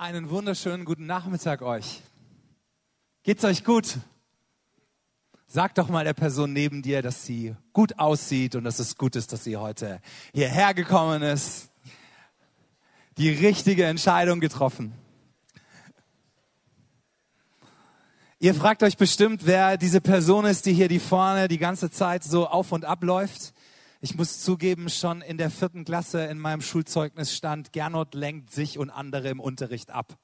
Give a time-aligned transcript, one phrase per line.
[0.00, 2.02] Einen wunderschönen guten Nachmittag euch.
[3.24, 3.98] Geht's euch gut?
[5.48, 9.16] Sag doch mal der Person neben dir, dass sie gut aussieht und dass es gut
[9.16, 10.00] ist, dass sie heute
[10.32, 11.70] hierher gekommen ist.
[13.16, 14.94] Die richtige Entscheidung getroffen.
[18.38, 22.22] Ihr fragt euch bestimmt, wer diese Person ist, die hier die vorne die ganze Zeit
[22.22, 23.52] so auf und ab läuft.
[24.00, 28.78] Ich muss zugeben, schon in der vierten Klasse in meinem Schulzeugnis stand, Gernot lenkt sich
[28.78, 30.16] und andere im Unterricht ab.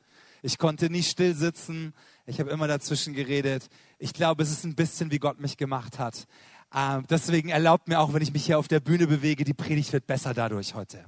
[0.42, 1.92] Ich konnte nie still sitzen.
[2.24, 3.68] Ich habe immer dazwischen geredet.
[3.98, 6.28] Ich glaube, es ist ein bisschen, wie Gott mich gemacht hat.
[6.72, 9.92] Äh, deswegen erlaubt mir auch, wenn ich mich hier auf der Bühne bewege, die Predigt
[9.92, 11.06] wird besser dadurch heute.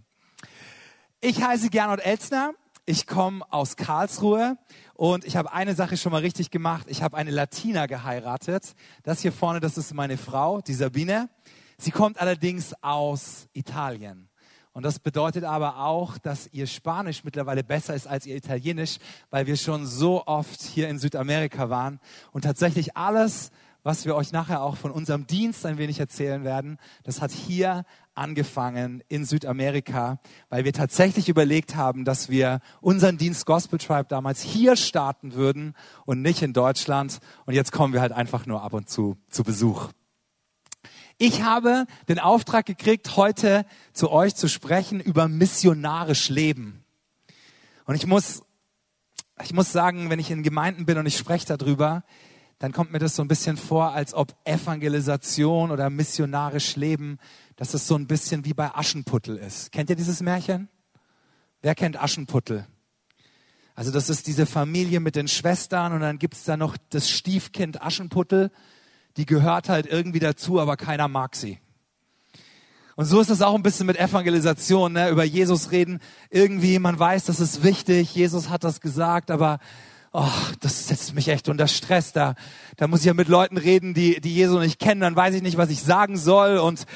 [1.20, 2.52] Ich heiße Gernot Elzner.
[2.84, 4.59] Ich komme aus Karlsruhe
[4.95, 6.87] und ich habe eine Sache schon mal richtig gemacht.
[6.88, 8.74] Ich habe eine Latina geheiratet.
[9.04, 11.28] Das hier vorne, das ist meine Frau, die Sabine.
[11.78, 14.28] Sie kommt allerdings aus Italien.
[14.76, 18.98] Und das bedeutet aber auch, dass ihr Spanisch mittlerweile besser ist als ihr Italienisch,
[19.30, 21.98] weil wir schon so oft hier in Südamerika waren.
[22.30, 26.76] Und tatsächlich alles, was wir euch nachher auch von unserem Dienst ein wenig erzählen werden,
[27.04, 30.18] das hat hier angefangen in Südamerika,
[30.51, 35.74] weil wir tatsächlich überlegt haben, dass wir unseren Dienst Gospel Tribe damals hier starten würden
[36.04, 37.20] und nicht in Deutschland.
[37.46, 39.88] Und jetzt kommen wir halt einfach nur ab und zu zu Besuch.
[41.18, 43.64] Ich habe den Auftrag gekriegt, heute
[43.95, 46.84] zu euch zu sprechen über missionarisch Leben.
[47.86, 48.42] Und ich muss,
[49.42, 52.04] ich muss sagen, wenn ich in Gemeinden bin und ich spreche darüber,
[52.58, 57.18] dann kommt mir das so ein bisschen vor, als ob Evangelisation oder missionarisch Leben,
[57.56, 59.73] dass es so ein bisschen wie bei Aschenputtel ist.
[59.73, 60.68] Kennt ihr dieses Märchen?
[61.62, 62.66] Wer kennt Aschenputtel?
[63.74, 67.80] Also das ist diese Familie mit den Schwestern und dann gibt's da noch das Stiefkind
[67.80, 68.50] Aschenputtel
[69.16, 71.59] die gehört halt irgendwie dazu, aber keiner mag sie.
[72.97, 75.10] Und so ist es auch ein bisschen mit Evangelisation, ne?
[75.10, 76.00] über Jesus reden.
[76.31, 79.58] Irgendwie, man weiß, das ist wichtig, Jesus hat das gesagt, aber
[80.12, 82.12] oh, das setzt mich echt unter Stress.
[82.12, 82.34] Da,
[82.78, 85.42] da muss ich ja mit Leuten reden, die, die Jesus nicht kennen, dann weiß ich
[85.42, 86.86] nicht, was ich sagen soll und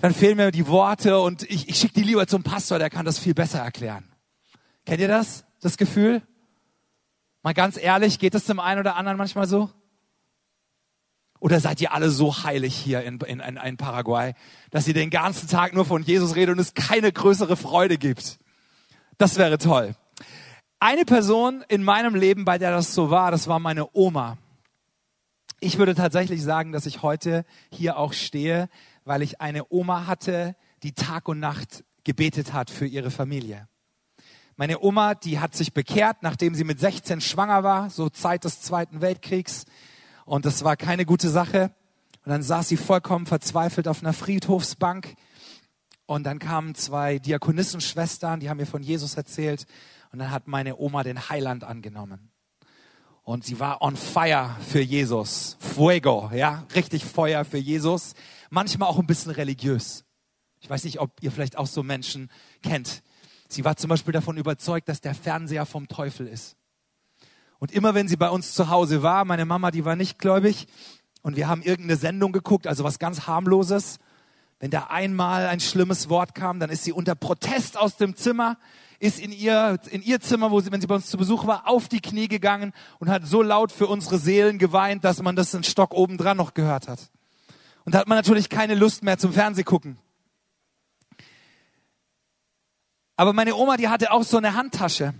[0.00, 3.06] dann fehlen mir die Worte und ich, ich schicke die lieber zum Pastor, der kann
[3.06, 4.04] das viel besser erklären.
[4.84, 6.22] Kennt ihr das, das Gefühl?
[7.42, 9.70] Mal ganz ehrlich, geht es dem einen oder anderen manchmal so?
[11.40, 14.34] Oder seid ihr alle so heilig hier in, in, in, Paraguay,
[14.70, 18.38] dass ihr den ganzen Tag nur von Jesus redet und es keine größere Freude gibt?
[19.18, 19.94] Das wäre toll.
[20.80, 24.38] Eine Person in meinem Leben, bei der das so war, das war meine Oma.
[25.60, 28.68] Ich würde tatsächlich sagen, dass ich heute hier auch stehe,
[29.04, 33.68] weil ich eine Oma hatte, die Tag und Nacht gebetet hat für ihre Familie.
[34.56, 38.60] Meine Oma, die hat sich bekehrt, nachdem sie mit 16 schwanger war, so Zeit des
[38.60, 39.64] Zweiten Weltkriegs.
[40.26, 41.70] Und das war keine gute Sache.
[42.24, 45.14] Und dann saß sie vollkommen verzweifelt auf einer Friedhofsbank.
[46.04, 49.66] Und dann kamen zwei Diakonissenschwestern, die haben mir von Jesus erzählt.
[50.12, 52.30] Und dann hat meine Oma den Heiland angenommen.
[53.22, 55.56] Und sie war on fire für Jesus.
[55.60, 58.14] Fuego, ja, richtig Feuer für Jesus.
[58.50, 60.04] Manchmal auch ein bisschen religiös.
[60.60, 62.30] Ich weiß nicht, ob ihr vielleicht auch so Menschen
[62.62, 63.02] kennt.
[63.48, 66.55] Sie war zum Beispiel davon überzeugt, dass der Fernseher vom Teufel ist.
[67.58, 70.66] Und immer wenn sie bei uns zu Hause war, meine Mama, die war nicht gläubig,
[71.22, 73.98] und wir haben irgendeine Sendung geguckt, also was ganz harmloses,
[74.60, 78.58] wenn da einmal ein schlimmes Wort kam, dann ist sie unter Protest aus dem Zimmer,
[79.00, 81.68] ist in ihr, in ihr Zimmer, wo sie, wenn sie bei uns zu Besuch war,
[81.68, 85.52] auf die Knie gegangen und hat so laut für unsere Seelen geweint, dass man das
[85.52, 87.10] einen Stock obendran noch gehört hat.
[87.84, 89.98] Und da hat man natürlich keine Lust mehr zum Fernsehgucken.
[93.16, 95.12] Aber meine Oma, die hatte auch so eine Handtasche.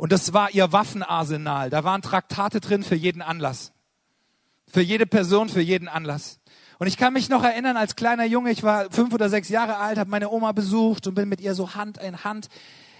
[0.00, 1.68] Und das war ihr Waffenarsenal.
[1.68, 3.70] Da waren Traktate drin für jeden Anlass.
[4.66, 6.40] Für jede Person, für jeden Anlass.
[6.78, 9.76] Und ich kann mich noch erinnern, als kleiner Junge, ich war fünf oder sechs Jahre
[9.76, 12.48] alt, habe meine Oma besucht und bin mit ihr so Hand in Hand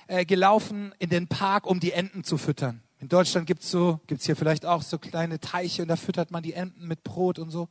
[0.09, 2.83] äh, gelaufen in den Park, um die Enten zu füttern.
[2.99, 6.43] In Deutschland gibt's so, gibt's hier vielleicht auch so kleine Teiche und da füttert man
[6.43, 7.71] die Enten mit Brot und so.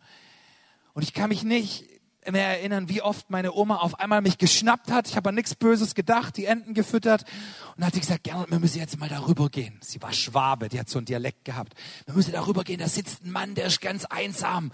[0.93, 1.85] Und ich kann mich nicht
[2.31, 5.07] mehr erinnern, wie oft meine Oma auf einmal mich geschnappt hat.
[5.07, 7.23] Ich habe an nichts Böses gedacht, die Enten gefüttert.
[7.23, 9.79] Und dann hat sie gesagt, Gernot, wir müssen jetzt mal darüber gehen.
[9.81, 11.73] Sie war Schwabe, die hat so einen Dialekt gehabt.
[12.05, 14.71] Wir müssen darüber gehen, da sitzt ein Mann, der ist ganz einsam.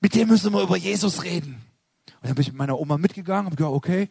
[0.00, 1.62] Mit dem müssen wir über Jesus reden.
[2.22, 4.10] Und dann bin ich mit meiner Oma mitgegangen und gesagt, okay.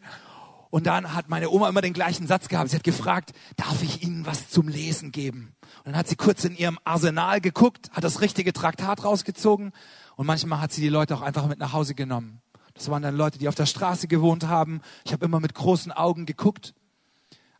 [0.70, 2.70] Und dann hat meine Oma immer den gleichen Satz gehabt.
[2.70, 5.56] Sie hat gefragt, darf ich Ihnen was zum Lesen geben?
[5.78, 9.72] Und dann hat sie kurz in ihrem Arsenal geguckt, hat das richtige Traktat rausgezogen
[10.16, 12.40] und manchmal hat sie die Leute auch einfach mit nach Hause genommen.
[12.74, 14.80] Das waren dann Leute, die auf der Straße gewohnt haben.
[15.04, 16.74] Ich habe immer mit großen Augen geguckt.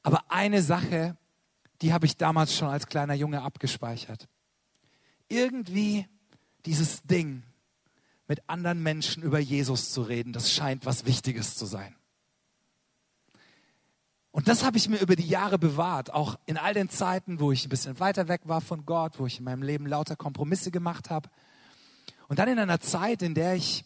[0.02, 1.16] Aber eine Sache,
[1.82, 4.28] die habe ich damals schon als kleiner Junge abgespeichert.
[5.28, 6.06] Irgendwie
[6.64, 7.42] dieses Ding,
[8.26, 11.96] mit anderen Menschen über Jesus zu reden, das scheint was Wichtiges zu sein.
[14.30, 17.50] Und das habe ich mir über die Jahre bewahrt, auch in all den Zeiten, wo
[17.50, 20.70] ich ein bisschen weiter weg war von Gott, wo ich in meinem Leben lauter Kompromisse
[20.70, 21.28] gemacht habe.
[22.28, 23.84] Und dann in einer Zeit, in der ich,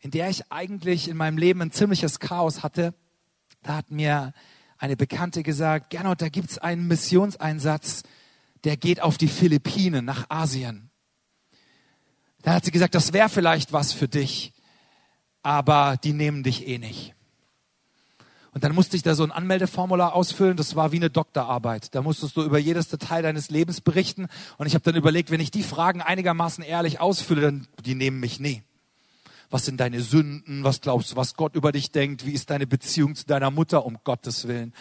[0.00, 2.94] in der ich eigentlich in meinem Leben ein ziemliches Chaos hatte,
[3.62, 4.32] da hat mir
[4.78, 8.02] eine Bekannte gesagt, Gernot, da gibt's einen Missionseinsatz,
[8.64, 10.90] der geht auf die Philippinen, nach Asien.
[12.42, 14.54] Da hat sie gesagt, das wäre vielleicht was für dich,
[15.42, 17.14] aber die nehmen dich eh nicht.
[18.52, 20.56] Und dann musste ich da so ein Anmeldeformular ausfüllen.
[20.56, 21.94] Das war wie eine Doktorarbeit.
[21.94, 24.26] Da musstest du über jedes Detail deines Lebens berichten.
[24.58, 28.18] Und ich habe dann überlegt, wenn ich die Fragen einigermaßen ehrlich ausfülle, dann die nehmen
[28.18, 28.64] mich nie.
[29.50, 30.64] Was sind deine Sünden?
[30.64, 32.24] Was glaubst du, was Gott über dich denkt?
[32.24, 33.84] Wie ist deine Beziehung zu deiner Mutter?
[33.84, 34.72] Um Gottes Willen.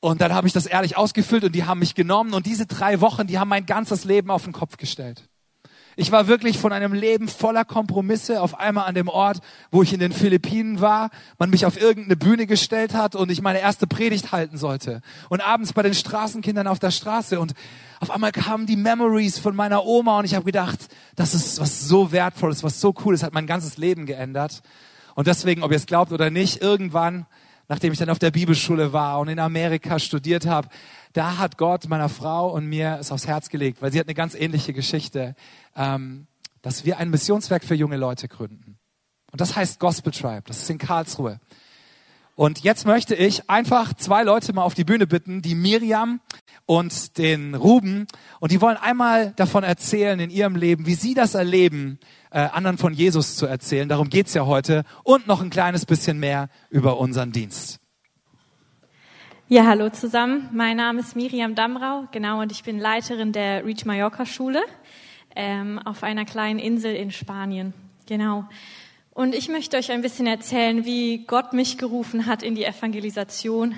[0.00, 2.34] Und dann habe ich das ehrlich ausgefüllt und die haben mich genommen.
[2.34, 5.28] Und diese drei Wochen, die haben mein ganzes Leben auf den Kopf gestellt.
[5.98, 9.40] Ich war wirklich von einem Leben voller Kompromisse auf einmal an dem Ort,
[9.70, 11.08] wo ich in den Philippinen war,
[11.38, 15.00] man mich auf irgendeine Bühne gestellt hat und ich meine erste Predigt halten sollte.
[15.30, 17.54] Und abends bei den Straßenkindern auf der Straße und
[17.98, 20.80] auf einmal kamen die Memories von meiner Oma und ich habe gedacht,
[21.14, 24.60] das ist was so wertvolles, was so cooles, hat mein ganzes Leben geändert.
[25.14, 27.24] Und deswegen, ob ihr es glaubt oder nicht, irgendwann,
[27.68, 30.68] nachdem ich dann auf der Bibelschule war und in Amerika studiert habe,
[31.16, 34.14] da hat Gott meiner Frau und mir es aufs Herz gelegt, weil sie hat eine
[34.14, 35.34] ganz ähnliche Geschichte,
[35.74, 36.26] ähm,
[36.60, 38.78] dass wir ein Missionswerk für junge Leute gründen.
[39.32, 40.42] Und das heißt Gospel Tribe.
[40.46, 41.40] Das ist in Karlsruhe.
[42.34, 46.20] Und jetzt möchte ich einfach zwei Leute mal auf die Bühne bitten, die Miriam
[46.66, 48.06] und den Ruben.
[48.40, 51.98] Und die wollen einmal davon erzählen in ihrem Leben, wie sie das erleben,
[52.30, 53.88] äh, anderen von Jesus zu erzählen.
[53.88, 54.84] Darum geht's ja heute.
[55.02, 57.80] Und noch ein kleines bisschen mehr über unseren Dienst.
[59.48, 60.48] Ja, hallo zusammen.
[60.52, 64.60] Mein Name ist Miriam Damrau, genau, und ich bin Leiterin der Reach Mallorca Schule
[65.36, 67.72] ähm, auf einer kleinen Insel in Spanien.
[68.06, 68.44] Genau.
[69.14, 73.76] Und ich möchte euch ein bisschen erzählen, wie Gott mich gerufen hat in die Evangelisation.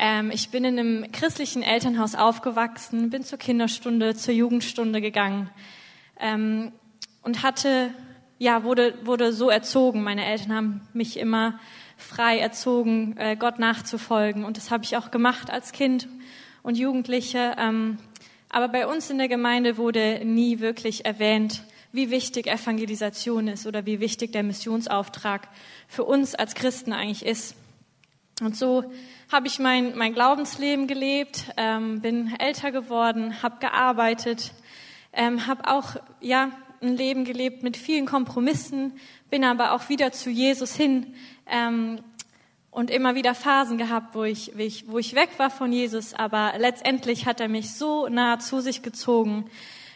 [0.00, 5.48] Ähm, ich bin in einem christlichen Elternhaus aufgewachsen, bin zur Kinderstunde, zur Jugendstunde gegangen
[6.18, 6.72] ähm,
[7.22, 7.94] und hatte,
[8.38, 10.02] ja, wurde, wurde so erzogen.
[10.02, 11.60] Meine Eltern haben mich immer
[11.98, 14.44] frei erzogen, äh, Gott nachzufolgen.
[14.44, 16.08] Und das habe ich auch gemacht als Kind
[16.62, 17.54] und Jugendliche.
[17.58, 17.98] Ähm,
[18.48, 21.62] aber bei uns in der Gemeinde wurde nie wirklich erwähnt,
[21.92, 25.48] wie wichtig Evangelisation ist oder wie wichtig der Missionsauftrag
[25.88, 27.56] für uns als Christen eigentlich ist.
[28.40, 28.84] Und so
[29.30, 34.52] habe ich mein, mein Glaubensleben gelebt, ähm, bin älter geworden, habe gearbeitet,
[35.12, 38.92] ähm, habe auch ja ein Leben gelebt mit vielen Kompromissen,
[39.30, 41.14] bin aber auch wieder zu Jesus hin
[41.46, 42.00] ähm,
[42.70, 46.14] und immer wieder Phasen gehabt, wo ich, wo, ich, wo ich weg war von Jesus,
[46.14, 49.50] aber letztendlich hat er mich so nah zu sich gezogen,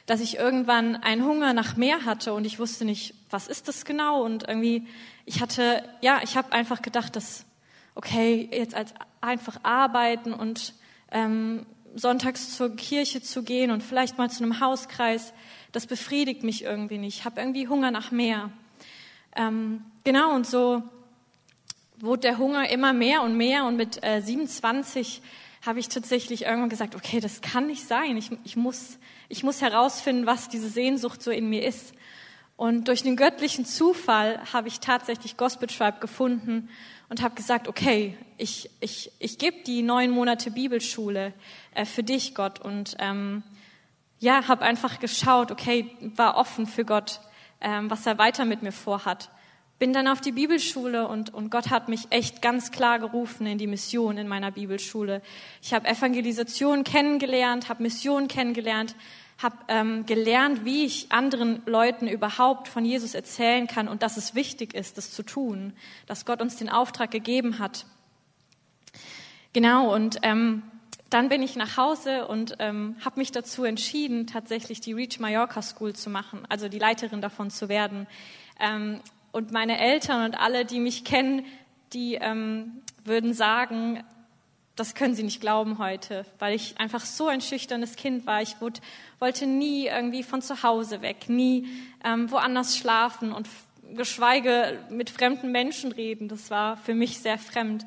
[0.07, 3.85] dass ich irgendwann einen Hunger nach mehr hatte und ich wusste nicht, was ist das
[3.85, 4.87] genau und irgendwie,
[5.25, 7.45] ich hatte, ja, ich habe einfach gedacht, dass,
[7.95, 10.75] okay, jetzt als einfach arbeiten und
[11.13, 15.33] ähm, sonntags zur Kirche zu gehen und vielleicht mal zu einem Hauskreis,
[15.73, 17.19] das befriedigt mich irgendwie nicht.
[17.19, 18.51] Ich habe irgendwie Hunger nach mehr.
[19.37, 20.83] Ähm, genau, und so
[21.99, 23.65] wurde der Hunger immer mehr und mehr.
[23.65, 25.23] Und mit äh, 27
[25.65, 28.17] habe ich tatsächlich irgendwann gesagt, okay, das kann nicht sein.
[28.17, 28.99] Ich, ich, muss,
[29.29, 31.95] ich muss herausfinden, was diese Sehnsucht so in mir ist.
[32.57, 36.69] Und durch den göttlichen Zufall habe ich tatsächlich Gospel Tribe gefunden
[37.09, 41.33] und habe gesagt, okay, ich, ich, ich gebe die neun Monate Bibelschule
[41.75, 42.61] äh, für dich, Gott.
[42.61, 43.43] Und ähm,
[44.19, 47.21] ja, habe einfach geschaut, okay, war offen für Gott,
[47.63, 49.31] ähm, was er weiter mit mir vorhat.
[49.79, 53.59] Bin dann auf die Bibelschule und, und Gott hat mich echt ganz klar gerufen in
[53.59, 55.23] die Mission in meiner Bibelschule.
[55.61, 58.95] Ich habe Evangelisation kennengelernt, habe Mission kennengelernt,
[59.43, 64.35] habe ähm, gelernt, wie ich anderen Leuten überhaupt von Jesus erzählen kann und dass es
[64.35, 65.73] wichtig ist, das zu tun,
[66.07, 67.87] dass Gott uns den Auftrag gegeben hat.
[69.53, 70.63] Genau, und ähm,
[71.13, 75.61] dann bin ich nach Hause und ähm, habe mich dazu entschieden, tatsächlich die Reach Mallorca
[75.61, 78.07] School zu machen, also die Leiterin davon zu werden.
[78.59, 79.01] Ähm,
[79.31, 81.45] und meine Eltern und alle, die mich kennen,
[81.93, 84.03] die ähm, würden sagen,
[84.77, 88.41] das können sie nicht glauben heute, weil ich einfach so ein schüchternes Kind war.
[88.41, 88.81] Ich wurde,
[89.19, 91.69] wollte nie irgendwie von zu Hause weg, nie
[92.05, 93.49] ähm, woanders schlafen und
[93.95, 96.29] geschweige mit fremden Menschen reden.
[96.29, 97.85] Das war für mich sehr fremd.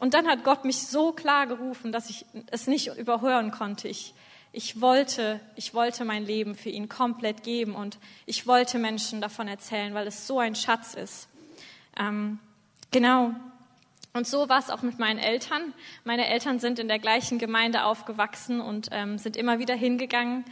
[0.00, 3.86] Und dann hat Gott mich so klar gerufen, dass ich es nicht überhören konnte.
[3.86, 4.14] Ich,
[4.50, 9.46] ich wollte, ich wollte mein Leben für ihn komplett geben und ich wollte Menschen davon
[9.46, 11.28] erzählen, weil es so ein Schatz ist.
[11.98, 12.38] Ähm,
[12.90, 13.34] genau.
[14.14, 15.74] Und so war es auch mit meinen Eltern.
[16.04, 20.46] Meine Eltern sind in der gleichen Gemeinde aufgewachsen und ähm, sind immer wieder hingegangen.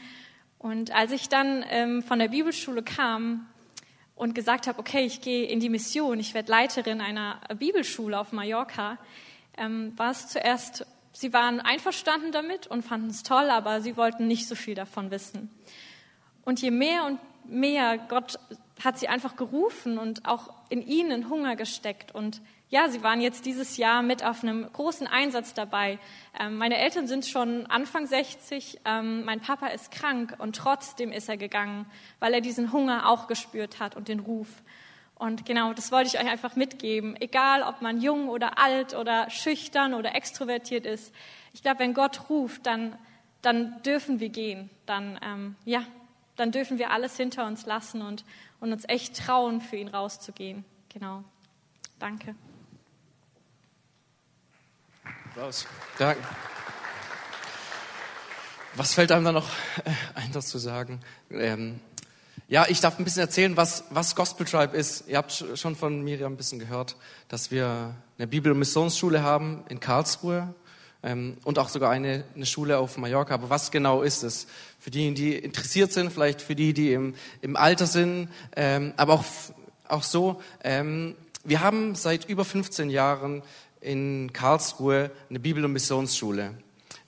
[0.58, 3.46] Und als ich dann ähm, von der Bibelschule kam,
[4.18, 8.32] und gesagt habe, okay, ich gehe in die Mission, ich werde Leiterin einer Bibelschule auf
[8.32, 8.98] Mallorca,
[9.58, 14.26] ähm, war es zuerst, sie waren einverstanden damit und fanden es toll, aber sie wollten
[14.26, 15.50] nicht so viel davon wissen.
[16.44, 18.38] Und je mehr und mehr Gott
[18.84, 22.14] hat sie einfach gerufen und auch in ihnen Hunger gesteckt.
[22.14, 25.98] Und ja, sie waren jetzt dieses Jahr mit auf einem großen Einsatz dabei.
[26.38, 31.28] Ähm, meine Eltern sind schon Anfang 60, ähm, mein Papa ist krank und trotzdem ist
[31.28, 31.86] er gegangen,
[32.20, 34.48] weil er diesen Hunger auch gespürt hat und den Ruf.
[35.18, 37.20] Und genau, das wollte ich euch einfach mitgeben.
[37.20, 41.12] Egal, ob man jung oder alt oder schüchtern oder extrovertiert ist.
[41.52, 42.96] Ich glaube, wenn Gott ruft, dann,
[43.42, 44.70] dann dürfen wir gehen.
[44.86, 45.82] Dann, ähm, ja,
[46.36, 48.24] dann dürfen wir alles hinter uns lassen und,
[48.60, 50.64] und uns echt trauen, für ihn rauszugehen.
[50.88, 51.24] Genau.
[51.98, 52.36] Danke.
[55.38, 55.66] Applaus.
[55.98, 56.22] Danke.
[58.74, 59.48] Was fällt einem da noch
[59.84, 61.00] äh, ein, das zu sagen?
[61.30, 61.80] Ähm,
[62.50, 65.04] ja, ich darf ein bisschen erzählen, was, was Gospel Tribe ist.
[65.06, 66.96] Ihr habt schon von Miriam ein bisschen gehört,
[67.28, 70.54] dass wir eine Bibel- und Missionsschule haben in Karlsruhe
[71.02, 73.34] ähm, und auch sogar eine, eine Schule auf Mallorca.
[73.34, 74.46] Aber was genau ist es?
[74.78, 79.12] Für diejenigen, die interessiert sind, vielleicht für die, die im, im Alter sind, ähm, aber
[79.12, 79.24] auch,
[79.86, 80.40] auch so.
[80.64, 83.42] Ähm, wir haben seit über 15 Jahren
[83.82, 86.54] in Karlsruhe eine Bibel- und Missionsschule.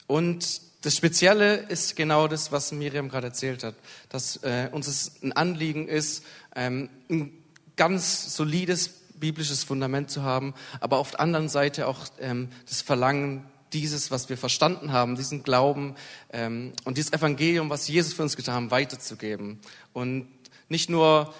[0.06, 3.74] Und das Spezielle ist genau das, was Miriam gerade erzählt hat,
[4.08, 6.24] dass äh, uns es ein Anliegen ist,
[6.56, 7.32] ähm, ein
[7.76, 13.44] ganz solides biblisches Fundament zu haben, aber auf der anderen Seite auch ähm, das Verlangen,
[13.72, 15.94] dieses, was wir verstanden haben, diesen Glauben
[16.32, 19.60] ähm, und dieses Evangelium, was Jesus für uns getan hat, weiterzugeben.
[19.92, 20.28] Und
[20.68, 21.32] nicht nur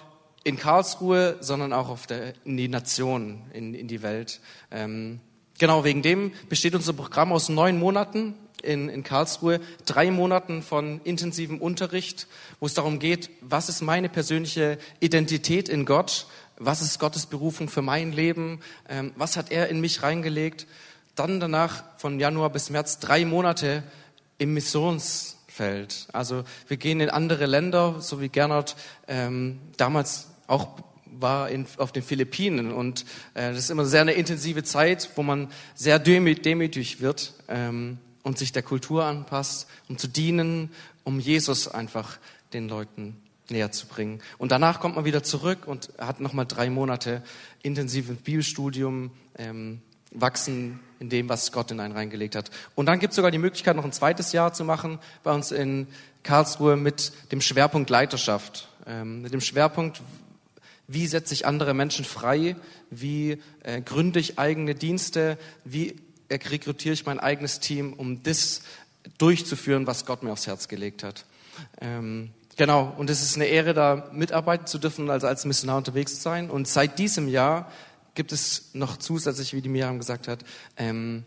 [0.43, 4.39] in Karlsruhe, sondern auch auf der, in die Nation, in, in die Welt.
[4.71, 5.19] Ähm,
[5.59, 11.01] genau wegen dem besteht unser Programm aus neun Monaten in, in Karlsruhe, drei Monaten von
[11.03, 12.27] intensivem Unterricht,
[12.59, 16.27] wo es darum geht, was ist meine persönliche Identität in Gott,
[16.57, 20.67] was ist Gottes Berufung für mein Leben, ähm, was hat er in mich reingelegt
[21.15, 23.83] dann danach von Januar bis März drei Monate
[24.37, 26.07] im Missionsfeld.
[26.13, 28.75] Also wir gehen in andere Länder, so wie Gernot
[29.07, 30.69] ähm, damals auch
[31.05, 32.71] war in, auf den Philippinen.
[32.71, 37.99] Und äh, das ist immer sehr eine intensive Zeit, wo man sehr demütig wird ähm,
[38.23, 40.69] und sich der Kultur anpasst, um zu dienen,
[41.03, 42.17] um Jesus einfach
[42.53, 43.17] den Leuten
[43.49, 44.21] näher zu bringen.
[44.37, 47.21] Und danach kommt man wieder zurück und hat nochmal drei Monate
[47.63, 52.51] intensives Bibelstudium, ähm, wachsen in dem, was Gott in einen reingelegt hat.
[52.75, 55.51] Und dann gibt es sogar die Möglichkeit, noch ein zweites Jahr zu machen bei uns
[55.51, 55.87] in
[56.23, 58.69] Karlsruhe mit dem Schwerpunkt Leiterschaft.
[58.85, 60.01] Ähm, mit dem Schwerpunkt,
[60.87, 62.55] wie setze ich andere Menschen frei,
[62.89, 65.95] wie äh, gründe ich eigene Dienste, wie
[66.31, 68.61] rekrutiere ich mein eigenes Team, um das
[69.17, 71.25] durchzuführen, was Gott mir aufs Herz gelegt hat.
[71.79, 76.15] Ähm, genau, und es ist eine Ehre, da mitarbeiten zu dürfen, also als Missionar unterwegs
[76.15, 76.49] zu sein.
[76.49, 77.71] Und seit diesem Jahr
[78.15, 80.43] gibt es noch zusätzlich, wie die Miriam gesagt hat,
[80.77, 81.23] ähm,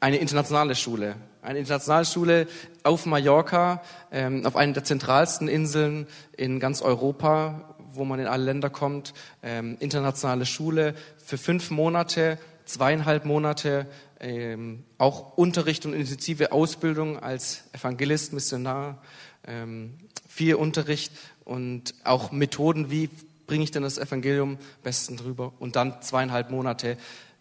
[0.00, 1.16] eine internationale Schule.
[1.42, 2.46] Eine internationale Schule
[2.82, 8.44] auf Mallorca, ähm, auf einer der zentralsten Inseln in ganz Europa, wo man in alle
[8.44, 9.14] Länder kommt.
[9.42, 12.38] Ähm, internationale Schule für fünf Monate,
[12.72, 13.86] zweieinhalb Monate,
[14.20, 19.02] ähm, auch Unterricht und intensive Ausbildung als Evangelist, Missionar,
[19.46, 19.94] ähm,
[20.28, 21.12] viel Unterricht
[21.44, 23.10] und auch Methoden, wie
[23.46, 25.52] bringe ich denn das Evangelium besten drüber?
[25.58, 26.96] Und dann zweieinhalb Monate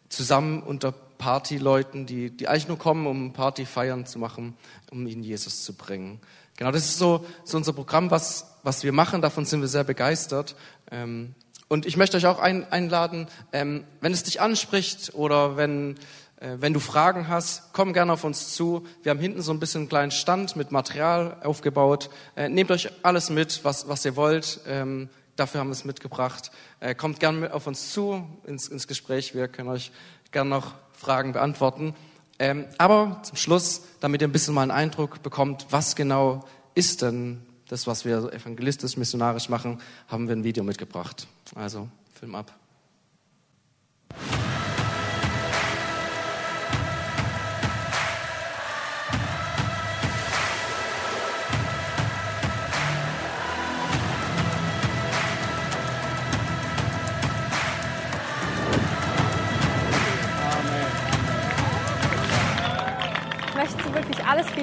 [0.09, 4.55] zusammen unter Partyleuten, die, die eigentlich nur kommen, um Party feiern zu machen,
[4.89, 6.19] um ihnen Jesus zu bringen.
[6.57, 9.21] Genau, das ist so, so unser Programm, was, was wir machen.
[9.21, 10.55] Davon sind wir sehr begeistert.
[10.91, 11.36] Ähm,
[11.69, 15.95] und ich möchte euch auch ein, einladen, ähm, wenn es dich anspricht oder wenn,
[16.41, 18.85] äh, wenn du Fragen hast, komm gerne auf uns zu.
[19.03, 22.09] Wir haben hinten so ein bisschen einen kleinen Stand mit Material aufgebaut.
[22.35, 24.59] Äh, nehmt euch alles mit, was, was ihr wollt.
[24.67, 25.09] Ähm,
[25.39, 26.51] Dafür haben wir es mitgebracht.
[26.81, 29.33] Äh, kommt gerne auf uns zu ins, ins, Gespräch.
[29.33, 29.93] Wir können euch
[30.31, 31.95] gerne noch Fragen beantworten.
[32.39, 36.43] Ähm, aber zum Schluss, damit ihr ein bisschen mal einen Eindruck bekommt, was genau
[36.75, 41.27] ist denn das, was wir evangelistisch, missionarisch machen, haben wir ein Video mitgebracht.
[41.55, 42.53] Also, Film ab.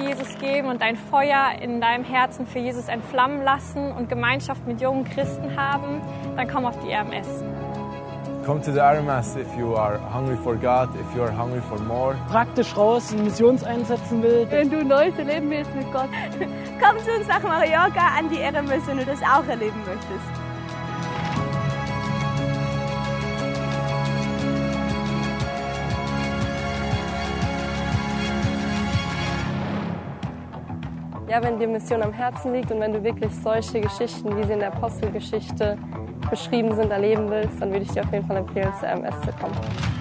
[0.07, 4.79] Jesus geben und dein Feuer in deinem Herzen für Jesus entflammen lassen und Gemeinschaft mit
[4.79, 6.01] jungen Christen haben,
[6.35, 7.43] dann komm auf die RMS.
[8.45, 11.77] Come to the RMS if you are hungry for God, if you are hungry for
[11.79, 12.15] more.
[12.29, 14.47] Praktisch raus in Missionseinsätzen will.
[14.49, 16.07] Wenn du Neues erleben willst mit Gott,
[16.81, 20.46] komm zu uns nach Mallorca an die RMS, wenn du das auch erleben möchtest.
[31.29, 34.53] Ja, wenn dir Mission am Herzen liegt und wenn du wirklich solche Geschichten, wie sie
[34.53, 35.77] in der Apostelgeschichte
[36.29, 39.31] beschrieben sind, erleben willst, dann würde ich dir auf jeden Fall empfehlen, zur MS zu
[39.33, 39.96] kommen.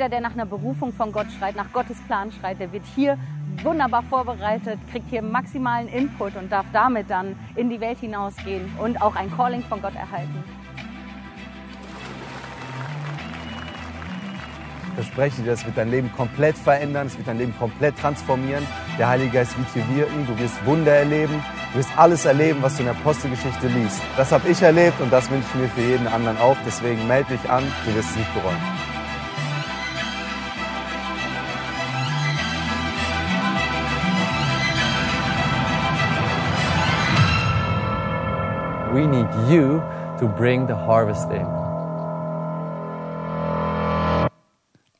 [0.00, 3.18] Jeder, der nach einer Berufung von Gott schreit, nach Gottes Plan schreit, der wird hier
[3.62, 9.02] wunderbar vorbereitet, kriegt hier maximalen Input und darf damit dann in die Welt hinausgehen und
[9.02, 10.42] auch ein Calling von Gott erhalten.
[14.88, 18.66] Ich verspreche dir, das wird dein Leben komplett verändern, es wird dein Leben komplett transformieren.
[18.98, 22.76] Der Heilige Geist wird hier wirken, du wirst Wunder erleben, du wirst alles erleben, was
[22.76, 24.00] du in der Apostelgeschichte liest.
[24.16, 26.56] Das habe ich erlebt und das wünsche ich mir für jeden anderen auch.
[26.64, 28.99] Deswegen melde dich an, du wirst es nicht bereuen.
[38.92, 39.80] We need you
[40.18, 41.46] to bring the harvest in.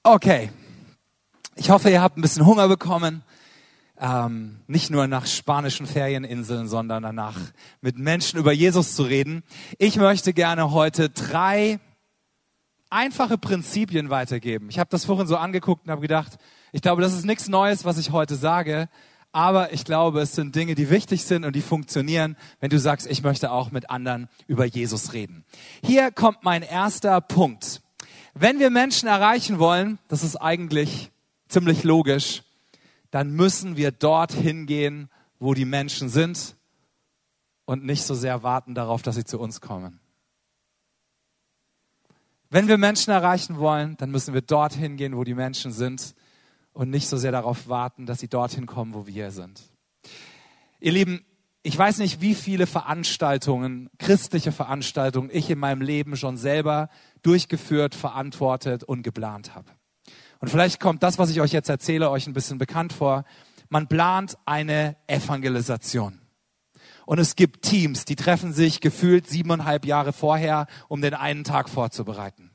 [0.04, 0.50] Okay.
[1.56, 3.24] Ich hoffe, ihr habt ein bisschen Hunger bekommen.
[3.98, 7.36] Ähm, nicht nur nach spanischen Ferieninseln, sondern danach
[7.80, 9.42] mit Menschen über Jesus zu reden.
[9.76, 11.80] Ich möchte gerne heute drei
[12.90, 14.68] einfache Prinzipien weitergeben.
[14.70, 16.38] Ich habe das vorhin so angeguckt und habe gedacht,
[16.70, 18.88] ich glaube, das ist nichts Neues, was ich heute sage,
[19.32, 23.06] aber ich glaube, es sind Dinge, die wichtig sind und die funktionieren, wenn du sagst,
[23.06, 25.44] ich möchte auch mit anderen über Jesus reden.
[25.84, 27.82] Hier kommt mein erster Punkt.
[28.34, 31.10] Wenn wir Menschen erreichen wollen, das ist eigentlich
[31.48, 32.42] ziemlich logisch,
[33.10, 36.56] dann müssen wir dorthin gehen, wo die Menschen sind
[37.64, 40.00] und nicht so sehr warten darauf, dass sie zu uns kommen.
[42.50, 46.14] Wenn wir Menschen erreichen wollen, dann müssen wir dorthin gehen, wo die Menschen sind
[46.80, 49.60] und nicht so sehr darauf warten, dass sie dorthin kommen, wo wir sind.
[50.80, 51.26] Ihr Lieben,
[51.62, 56.88] ich weiß nicht, wie viele Veranstaltungen, christliche Veranstaltungen ich in meinem Leben schon selber
[57.20, 59.70] durchgeführt, verantwortet und geplant habe.
[60.38, 63.24] Und vielleicht kommt das, was ich euch jetzt erzähle, euch ein bisschen bekannt vor.
[63.68, 66.22] Man plant eine Evangelisation.
[67.04, 71.68] Und es gibt Teams, die treffen sich gefühlt siebeneinhalb Jahre vorher, um den einen Tag
[71.68, 72.52] vorzubereiten.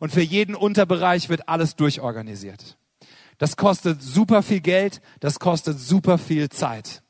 [0.00, 2.79] Und für jeden Unterbereich wird alles durchorganisiert.
[3.40, 7.02] Das kostet super viel Geld, das kostet super viel Zeit.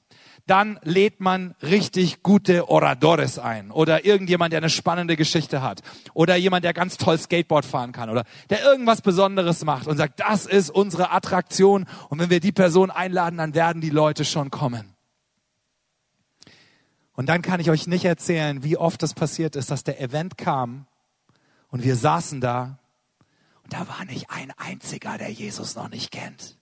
[0.46, 5.82] Dann lädt man richtig gute Oradores ein oder irgendjemand, der eine spannende Geschichte hat
[6.14, 10.20] oder jemand, der ganz toll Skateboard fahren kann oder der irgendwas Besonderes macht und sagt,
[10.20, 14.52] das ist unsere Attraktion und wenn wir die Person einladen, dann werden die Leute schon
[14.52, 14.94] kommen.
[17.12, 20.38] Und dann kann ich euch nicht erzählen, wie oft das passiert ist, dass der Event
[20.38, 20.86] kam
[21.70, 22.79] und wir saßen da
[23.72, 26.59] da war nicht ein einziger, der Jesus noch nicht kennt.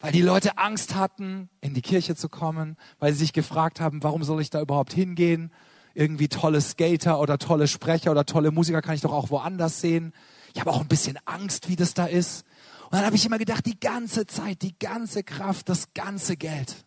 [0.00, 4.02] Weil die Leute Angst hatten, in die Kirche zu kommen, weil sie sich gefragt haben,
[4.02, 5.52] warum soll ich da überhaupt hingehen?
[5.94, 10.12] Irgendwie tolle Skater oder tolle Sprecher oder tolle Musiker kann ich doch auch woanders sehen.
[10.54, 12.44] Ich habe auch ein bisschen Angst, wie das da ist.
[12.86, 16.84] Und dann habe ich immer gedacht, die ganze Zeit, die ganze Kraft, das ganze Geld.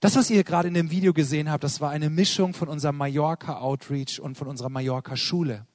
[0.00, 2.96] Das, was ihr gerade in dem Video gesehen habt, das war eine Mischung von unserem
[2.96, 5.66] Mallorca Outreach und von unserer Mallorca Schule.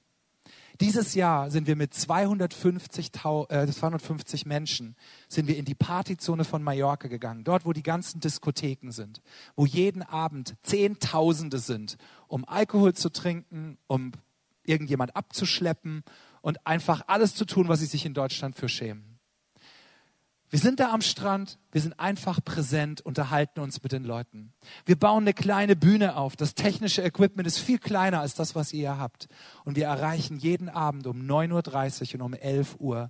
[0.79, 3.11] Dieses Jahr sind wir mit 250,
[3.49, 4.95] äh, 250 Menschen
[5.27, 7.43] sind wir in die Partyzone von Mallorca gegangen.
[7.43, 9.21] Dort, wo die ganzen Diskotheken sind.
[9.55, 14.13] Wo jeden Abend Zehntausende sind, um Alkohol zu trinken, um
[14.63, 16.03] irgendjemand abzuschleppen
[16.41, 19.12] und einfach alles zu tun, was sie sich in Deutschland für schämen.
[20.53, 24.53] Wir sind da am Strand, wir sind einfach präsent, unterhalten uns mit den Leuten.
[24.85, 26.35] Wir bauen eine kleine Bühne auf.
[26.35, 29.29] Das technische Equipment ist viel kleiner als das, was ihr hier habt.
[29.65, 33.09] Und wir erreichen jeden Abend um 9.30 Uhr und um 11 Uhr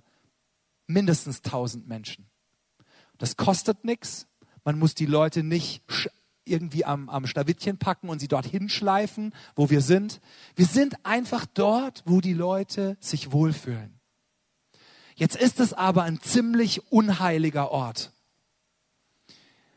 [0.86, 2.30] mindestens 1000 Menschen.
[3.18, 4.26] Das kostet nichts.
[4.64, 5.82] Man muss die Leute nicht
[6.46, 10.22] irgendwie am, am Schlawittchen packen und sie dorthin schleifen, wo wir sind.
[10.56, 13.93] Wir sind einfach dort, wo die Leute sich wohlfühlen.
[15.14, 18.10] Jetzt ist es aber ein ziemlich unheiliger Ort.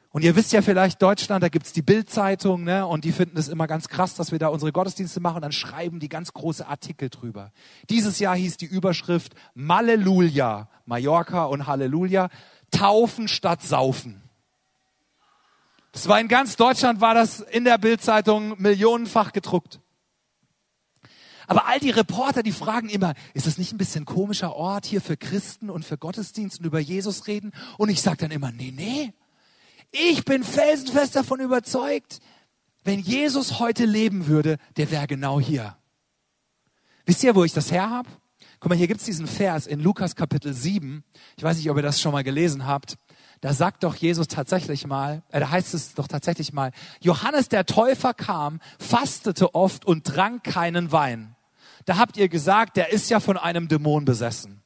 [0.09, 3.49] Und ihr wisst ja vielleicht, Deutschland, da gibt's die Bildzeitung, ne, und die finden es
[3.49, 6.65] immer ganz krass, dass wir da unsere Gottesdienste machen und dann schreiben die ganz große
[6.65, 7.51] Artikel drüber.
[7.91, 12.29] Dieses Jahr hieß die Überschrift Malleluja, Mallorca und Halleluja,
[12.71, 14.23] taufen statt saufen.
[15.91, 19.81] Das war in ganz Deutschland, war das in der Bildzeitung millionenfach gedruckt.
[21.47, 25.01] Aber all die Reporter, die fragen immer, ist das nicht ein bisschen komischer Ort hier
[25.01, 27.53] für Christen und für Gottesdienst und über Jesus reden?
[27.77, 29.13] Und ich sage dann immer, nee, nee.
[29.91, 32.19] Ich bin felsenfest davon überzeugt,
[32.83, 35.77] wenn Jesus heute leben würde, der wäre genau hier.
[37.05, 38.09] Wisst ihr, wo ich das her habe?
[38.59, 41.03] Guck mal, hier gibt's diesen Vers in Lukas Kapitel 7.
[41.37, 42.97] Ich weiß nicht, ob ihr das schon mal gelesen habt.
[43.39, 47.65] Da sagt doch Jesus tatsächlich mal, äh, da heißt es doch tatsächlich mal, Johannes der
[47.65, 51.36] Täufer kam, fastete oft und trank keinen Wein.
[51.87, 54.61] Da habt ihr gesagt, der ist ja von einem Dämon besessen.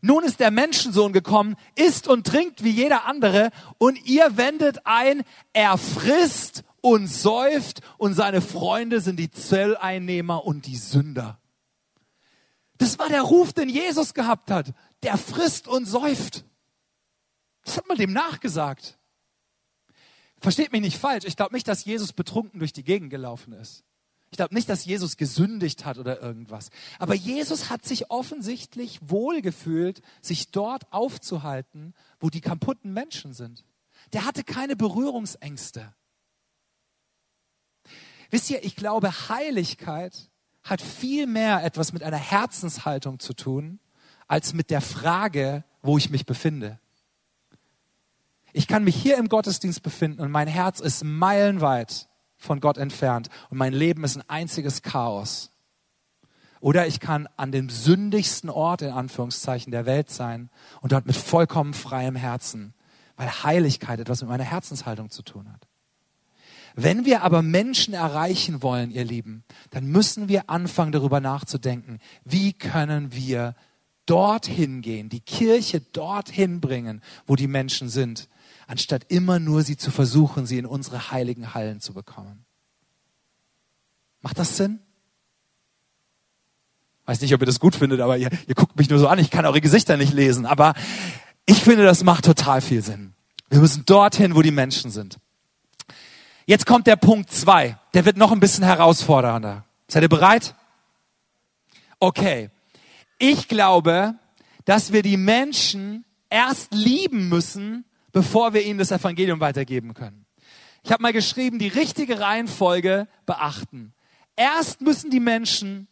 [0.00, 5.24] Nun ist der Menschensohn gekommen, isst und trinkt wie jeder andere und ihr wendet ein,
[5.52, 11.40] er frisst und säuft und seine Freunde sind die Zölleinnehmer und die Sünder.
[12.78, 14.72] Das war der Ruf, den Jesus gehabt hat.
[15.02, 16.44] Der frisst und säuft.
[17.64, 18.96] Das hat man dem nachgesagt.
[20.40, 21.24] Versteht mich nicht falsch.
[21.24, 23.82] Ich glaube nicht, dass Jesus betrunken durch die Gegend gelaufen ist.
[24.32, 26.70] Ich glaube nicht, dass Jesus gesündigt hat oder irgendwas.
[26.98, 33.66] Aber Jesus hat sich offensichtlich wohlgefühlt, sich dort aufzuhalten, wo die kaputten Menschen sind.
[34.14, 35.94] Der hatte keine Berührungsängste.
[38.30, 40.30] Wisst ihr, ich glaube, Heiligkeit
[40.62, 43.80] hat viel mehr etwas mit einer Herzenshaltung zu tun,
[44.28, 46.80] als mit der Frage, wo ich mich befinde.
[48.54, 52.08] Ich kann mich hier im Gottesdienst befinden und mein Herz ist meilenweit
[52.42, 55.50] von Gott entfernt und mein Leben ist ein einziges Chaos.
[56.60, 60.50] Oder ich kann an dem sündigsten Ort in Anführungszeichen der Welt sein
[60.80, 62.74] und dort mit vollkommen freiem Herzen,
[63.16, 65.66] weil Heiligkeit etwas mit meiner Herzenshaltung zu tun hat.
[66.74, 72.52] Wenn wir aber Menschen erreichen wollen, ihr Lieben, dann müssen wir anfangen darüber nachzudenken, wie
[72.52, 73.54] können wir
[74.06, 78.28] dorthin gehen, die Kirche dorthin bringen, wo die Menschen sind,
[78.66, 82.44] anstatt immer nur sie zu versuchen, sie in unsere heiligen Hallen zu bekommen.
[84.20, 84.80] Macht das Sinn?
[87.04, 89.18] Weiß nicht, ob ihr das gut findet, aber ihr, ihr guckt mich nur so an.
[89.18, 90.74] Ich kann eure Gesichter nicht lesen, aber
[91.46, 93.14] ich finde, das macht total viel Sinn.
[93.50, 95.18] Wir müssen dorthin, wo die Menschen sind.
[96.46, 97.78] Jetzt kommt der Punkt zwei.
[97.94, 99.64] Der wird noch ein bisschen herausfordernder.
[99.88, 100.54] Seid ihr bereit?
[101.98, 102.50] Okay.
[103.18, 104.14] Ich glaube,
[104.64, 110.26] dass wir die Menschen erst lieben müssen, bevor wir ihnen das Evangelium weitergeben können.
[110.84, 113.94] Ich habe mal geschrieben, die richtige Reihenfolge beachten.
[114.36, 115.88] Erst müssen die Menschen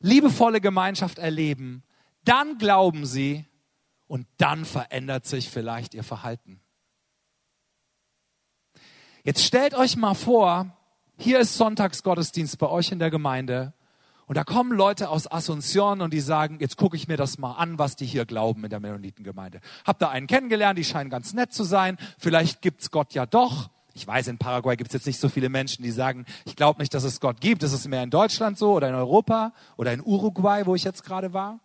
[0.00, 1.82] liebevolle Gemeinschaft erleben,
[2.24, 3.46] dann glauben sie
[4.06, 6.60] und dann verändert sich vielleicht ihr Verhalten.
[9.22, 10.76] Jetzt stellt euch mal vor,
[11.18, 13.74] hier ist Sonntagsgottesdienst bei euch in der Gemeinde
[14.30, 17.54] und da kommen Leute aus Asunción und die sagen, jetzt gucke ich mir das mal
[17.54, 19.60] an, was die hier glauben in der Mennonitengemeinde.
[19.84, 21.98] Hab da einen kennengelernt, die scheinen ganz nett zu sein.
[22.16, 23.70] Vielleicht gibt's Gott ja doch.
[23.92, 26.94] Ich weiß, in Paraguay gibt's jetzt nicht so viele Menschen, die sagen, ich glaube nicht,
[26.94, 27.64] dass es Gott gibt.
[27.64, 31.02] Das ist mehr in Deutschland so oder in Europa oder in Uruguay, wo ich jetzt
[31.02, 31.58] gerade war.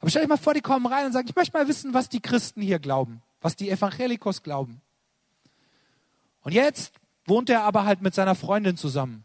[0.00, 2.10] Aber stell dich mal vor, die kommen rein und sagen, ich möchte mal wissen, was
[2.10, 4.82] die Christen hier glauben, was die Evangelikos glauben.
[6.42, 6.92] Und jetzt
[7.24, 9.24] wohnt er aber halt mit seiner Freundin zusammen.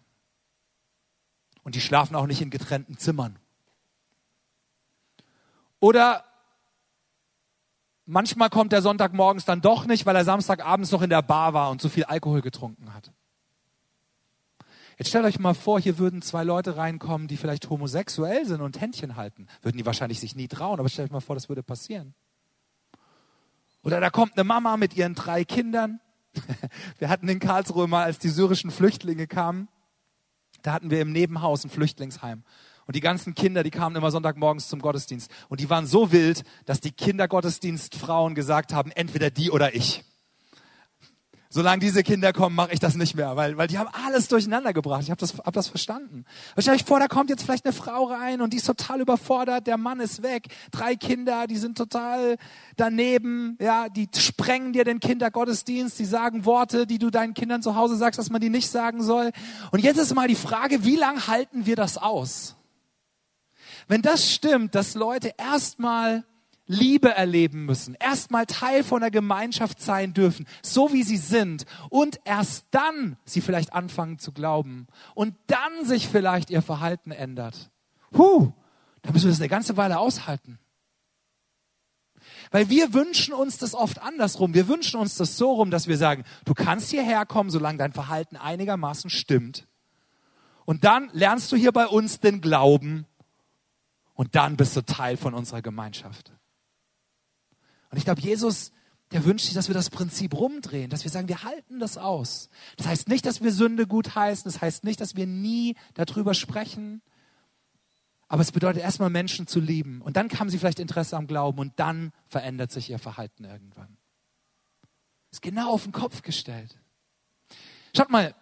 [1.64, 3.40] Und die schlafen auch nicht in getrennten Zimmern.
[5.80, 6.24] Oder
[8.06, 11.70] manchmal kommt er Sonntagmorgens dann doch nicht, weil er Samstagabends noch in der Bar war
[11.70, 13.12] und zu viel Alkohol getrunken hat.
[14.98, 18.80] Jetzt stellt euch mal vor, hier würden zwei Leute reinkommen, die vielleicht homosexuell sind und
[18.80, 19.48] Händchen halten.
[19.62, 22.14] Würden die wahrscheinlich sich nie trauen, aber stellt euch mal vor, das würde passieren.
[23.84, 26.00] Oder da kommt eine Mama mit ihren drei Kindern.
[27.00, 29.68] Wir hatten in Karlsruhe mal, als die syrischen Flüchtlinge kamen,
[30.64, 32.44] da hatten wir im Nebenhaus ein Flüchtlingsheim.
[32.86, 35.32] Und die ganzen Kinder, die kamen immer Sonntagmorgens zum Gottesdienst.
[35.48, 40.04] Und die waren so wild, dass die Kindergottesdienstfrauen gesagt haben, entweder die oder ich
[41.54, 44.74] solange diese Kinder kommen, mache ich das nicht mehr, weil, weil die haben alles durcheinander
[44.74, 45.04] gebracht.
[45.04, 46.26] Ich habe das, hab das verstanden.
[46.58, 49.78] Euch vor, da kommt jetzt vielleicht eine Frau rein und die ist total überfordert, der
[49.78, 52.38] Mann ist weg, drei Kinder, die sind total
[52.76, 57.76] daneben, ja, die sprengen dir den Kindergottesdienst, die sagen Worte, die du deinen Kindern zu
[57.76, 59.32] Hause sagst, dass man die nicht sagen soll.
[59.72, 62.56] Und jetzt ist mal die Frage, wie lange halten wir das aus?
[63.88, 66.24] Wenn das stimmt, dass Leute erstmal
[66.66, 72.20] Liebe erleben müssen, erstmal Teil von der Gemeinschaft sein dürfen, so wie sie sind, und
[72.24, 77.70] erst dann sie vielleicht anfangen zu glauben und dann sich vielleicht ihr Verhalten ändert.
[78.18, 78.54] Huh,
[79.02, 80.58] da müssen wir das eine ganze Weile aushalten.
[82.52, 84.54] Weil wir wünschen uns das oft andersrum.
[84.54, 87.92] Wir wünschen uns das so rum, dass wir sagen, du kannst hierher kommen, solange dein
[87.92, 89.68] Verhalten einigermaßen stimmt.
[90.66, 93.06] Und dann lernst du hier bei uns den Glauben
[94.14, 96.32] und dann bist du Teil von unserer Gemeinschaft.
[97.94, 98.72] Und ich glaube, Jesus,
[99.12, 102.50] der wünscht sich, dass wir das Prinzip rumdrehen, dass wir sagen, wir halten das aus.
[102.76, 106.34] Das heißt nicht, dass wir Sünde gut heißen, das heißt nicht, dass wir nie darüber
[106.34, 107.04] sprechen.
[108.28, 110.02] Aber es bedeutet erstmal Menschen zu lieben.
[110.02, 113.96] Und dann haben sie vielleicht Interesse am Glauben und dann verändert sich ihr Verhalten irgendwann.
[115.30, 116.80] ist genau auf den Kopf gestellt.
[117.96, 118.34] Schaut mal,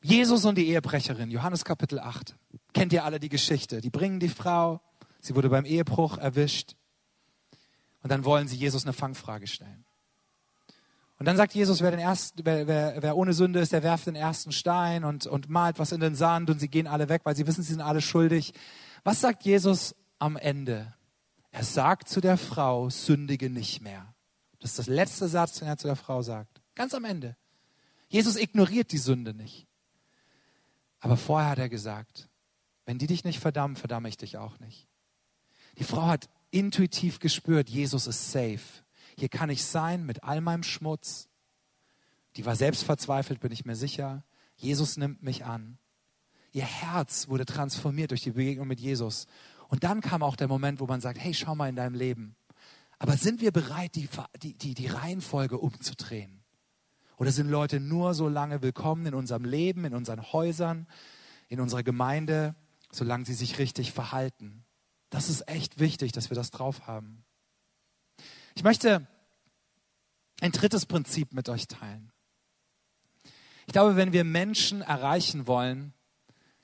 [0.00, 2.36] Jesus und die Ehebrecherin, Johannes Kapitel 8.
[2.72, 3.80] Kennt ihr alle die Geschichte?
[3.80, 4.80] Die bringen die Frau,
[5.18, 6.76] sie wurde beim Ehebruch erwischt
[8.02, 9.84] und dann wollen sie Jesus eine Fangfrage stellen.
[11.18, 14.06] Und dann sagt Jesus, wer, den ersten, wer, wer, wer ohne Sünde ist, der werft
[14.06, 17.22] den ersten Stein und, und malt was in den Sand und sie gehen alle weg,
[17.24, 18.54] weil sie wissen, sie sind alle schuldig.
[19.04, 20.94] Was sagt Jesus am Ende?
[21.52, 24.14] Er sagt zu der Frau, sündige nicht mehr.
[24.58, 26.60] Das ist das letzte Satz, den er zu der Frau sagt.
[26.74, 27.36] Ganz am Ende.
[28.08, 29.68] Jesus ignoriert die Sünde nicht.
[30.98, 32.28] Aber vorher hat er gesagt,
[32.84, 34.88] wenn die dich nicht verdammen, verdamme ich dich auch nicht.
[35.78, 38.60] Die Frau hat intuitiv gespürt, Jesus ist safe.
[39.16, 41.28] Hier kann ich sein mit all meinem Schmutz.
[42.36, 44.24] Die war selbst verzweifelt, bin ich mir sicher.
[44.56, 45.78] Jesus nimmt mich an.
[46.52, 49.26] Ihr Herz wurde transformiert durch die Begegnung mit Jesus.
[49.68, 52.36] Und dann kam auch der Moment, wo man sagt, hey, schau mal in deinem Leben.
[52.98, 54.08] Aber sind wir bereit, die,
[54.42, 56.42] die, die, Reihenfolge umzudrehen?
[57.16, 60.86] Oder sind Leute nur so lange willkommen in unserem Leben, in unseren Häusern,
[61.48, 62.54] in unserer Gemeinde,
[62.92, 64.64] solange sie sich richtig verhalten?
[65.12, 67.22] Das ist echt wichtig, dass wir das drauf haben.
[68.54, 69.06] Ich möchte
[70.40, 72.10] ein drittes Prinzip mit euch teilen.
[73.66, 75.92] Ich glaube, wenn wir Menschen erreichen wollen,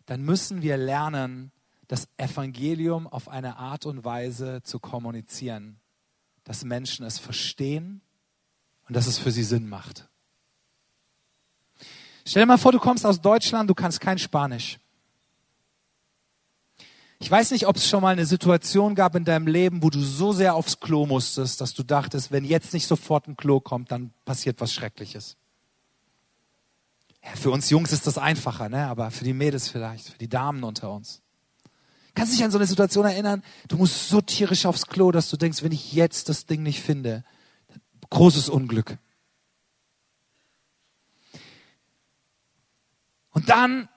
[0.07, 1.53] dann müssen wir lernen,
[1.89, 5.79] das Evangelium auf eine Art und Weise zu kommunizieren,
[6.45, 8.01] dass Menschen es verstehen
[8.87, 10.09] und dass es für sie Sinn macht.
[12.25, 14.79] Stell dir mal vor, du kommst aus Deutschland, du kannst kein Spanisch.
[17.21, 20.01] Ich weiß nicht, ob es schon mal eine Situation gab in deinem Leben, wo du
[20.01, 23.91] so sehr aufs Klo musstest, dass du dachtest, wenn jetzt nicht sofort ein Klo kommt,
[23.91, 25.37] dann passiert was Schreckliches.
[27.25, 28.87] Ja, für uns Jungs ist das einfacher, ne?
[28.87, 31.21] aber für die Mädels vielleicht, für die Damen unter uns.
[32.15, 33.43] Kannst du dich an so eine Situation erinnern?
[33.67, 36.81] Du musst so tierisch aufs Klo, dass du denkst, wenn ich jetzt das Ding nicht
[36.81, 37.25] finde,
[38.11, 38.97] großes Unglück.
[43.31, 43.89] Und dann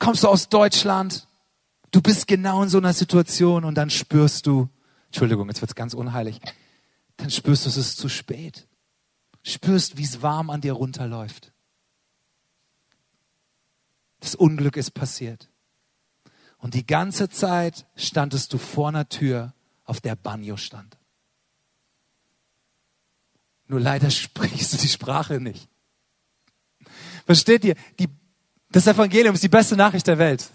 [0.00, 1.27] kommst du aus Deutschland
[1.90, 4.68] Du bist genau in so einer Situation und dann spürst du,
[5.06, 6.40] Entschuldigung, jetzt wird's ganz unheilig,
[7.16, 8.66] dann spürst du, es ist zu spät.
[9.42, 11.52] Spürst, wie es warm an dir runterläuft.
[14.20, 15.48] Das Unglück ist passiert.
[16.58, 20.98] Und die ganze Zeit standest du vor einer Tür, auf der Banjo stand.
[23.66, 25.68] Nur leider sprichst du die Sprache nicht.
[27.24, 27.74] Versteht ihr?
[27.98, 28.08] Die,
[28.70, 30.50] das Evangelium ist die beste Nachricht der Welt.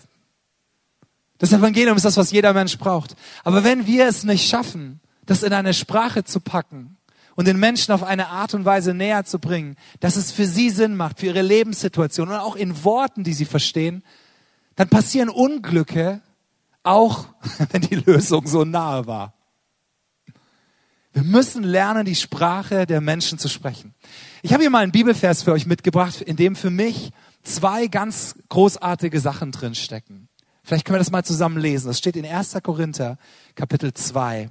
[1.38, 3.16] Das Evangelium ist das, was jeder Mensch braucht.
[3.44, 6.98] Aber wenn wir es nicht schaffen, das in eine Sprache zu packen
[7.36, 10.70] und den Menschen auf eine Art und Weise näher zu bringen, dass es für sie
[10.70, 14.04] Sinn macht, für ihre Lebenssituation und auch in Worten, die sie verstehen,
[14.76, 16.22] dann passieren Unglücke,
[16.84, 17.26] auch
[17.72, 19.34] wenn die Lösung so nahe war.
[21.14, 23.94] Wir müssen lernen, die Sprache der Menschen zu sprechen.
[24.42, 27.12] Ich habe hier mal einen Bibelvers für euch mitgebracht, in dem für mich
[27.44, 30.28] zwei ganz großartige Sachen drinstecken.
[30.64, 31.88] Vielleicht können wir das mal zusammen lesen.
[31.88, 32.58] Das steht in 1.
[32.64, 33.18] Korinther,
[33.56, 34.50] Kapitel 2.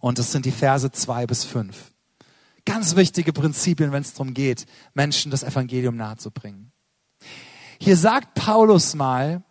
[0.00, 1.92] Und das sind die Verse 2 bis 5.
[2.66, 6.72] Ganz wichtige Prinzipien, wenn es darum geht, Menschen das Evangelium nahezubringen.
[7.78, 9.42] Hier sagt Paulus mal,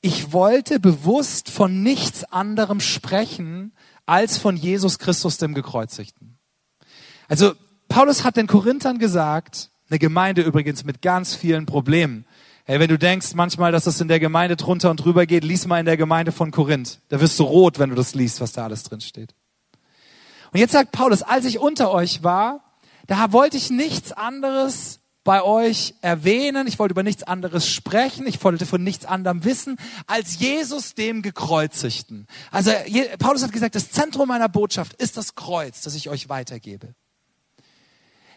[0.00, 3.72] ich wollte bewusst von nichts anderem sprechen,
[4.06, 6.38] als von Jesus Christus, dem Gekreuzigten.
[7.26, 7.54] Also
[7.88, 12.26] Paulus hat den Korinthern gesagt, eine Gemeinde übrigens mit ganz vielen Problemen.
[12.66, 15.66] Hey, wenn du denkst manchmal, dass das in der Gemeinde drunter und drüber geht, lies
[15.66, 16.98] mal in der Gemeinde von Korinth.
[17.10, 19.34] Da wirst du rot, wenn du das liest, was da alles drin steht.
[20.50, 22.64] Und jetzt sagt Paulus, als ich unter euch war,
[23.06, 28.42] da wollte ich nichts anderes bei euch erwähnen, ich wollte über nichts anderes sprechen, ich
[28.42, 32.26] wollte von nichts anderem wissen, als Jesus dem Gekreuzigten.
[32.50, 32.70] Also
[33.18, 36.94] Paulus hat gesagt, das Zentrum meiner Botschaft ist das Kreuz, das ich euch weitergebe.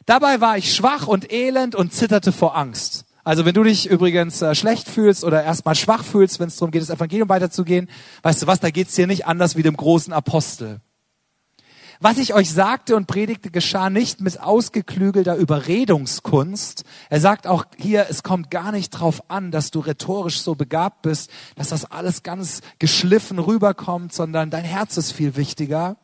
[0.05, 3.05] Dabei war ich schwach und elend und zitterte vor Angst.
[3.27, 6.71] Also wenn du dich übrigens äh, schlecht fühlst oder erstmal schwach fühlst, wenn es darum
[6.71, 7.89] geht, das Evangelium weiterzugehen,
[8.23, 10.79] weißt du was, da geht's dir nicht anders wie dem großen Apostel.
[11.99, 16.85] Was ich euch sagte und predigte, geschah nicht mit ausgeklügelter Überredungskunst.
[17.09, 21.01] Er sagt auch hier, es kommt gar nicht drauf an, dass du rhetorisch so begabt
[21.01, 25.97] bist, dass das alles ganz geschliffen rüberkommt, sondern dein Herz ist viel wichtiger.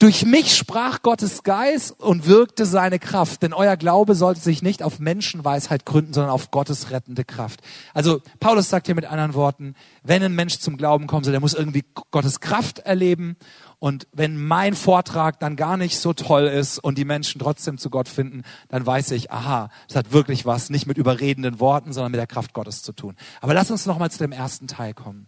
[0.00, 4.82] Durch mich sprach Gottes Geist und wirkte seine Kraft, denn euer Glaube sollte sich nicht
[4.82, 7.60] auf Menschenweisheit gründen, sondern auf Gottes rettende Kraft.
[7.92, 11.40] Also Paulus sagt hier mit anderen Worten, wenn ein Mensch zum Glauben kommen soll, der
[11.40, 13.36] muss irgendwie Gottes Kraft erleben
[13.78, 17.90] und wenn mein Vortrag dann gar nicht so toll ist und die Menschen trotzdem zu
[17.90, 22.10] Gott finden, dann weiß ich, aha, das hat wirklich was nicht mit überredenden Worten, sondern
[22.10, 23.14] mit der Kraft Gottes zu tun.
[23.40, 25.26] Aber lass uns noch mal zu dem ersten Teil kommen.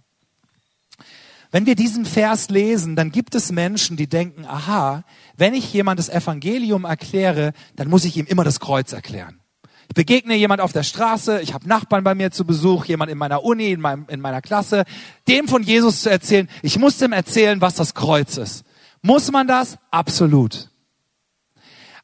[1.56, 5.04] Wenn wir diesen Vers lesen, dann gibt es Menschen, die denken, aha,
[5.38, 9.40] wenn ich jemand das Evangelium erkläre, dann muss ich ihm immer das Kreuz erklären.
[9.88, 13.16] Ich begegne jemand auf der Straße, ich habe Nachbarn bei mir zu Besuch, jemand in
[13.16, 14.84] meiner Uni, in, meinem, in meiner Klasse,
[15.28, 16.46] dem von Jesus zu erzählen.
[16.60, 18.66] Ich muss dem erzählen, was das Kreuz ist.
[19.00, 19.78] Muss man das?
[19.90, 20.68] Absolut.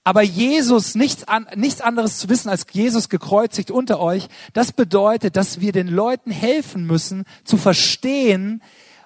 [0.02, 5.36] Aber Jesus, nichts, an, nichts anderes zu wissen als Jesus gekreuzigt unter euch, das bedeutet,
[5.36, 8.62] dass wir den Leuten helfen müssen zu verstehen,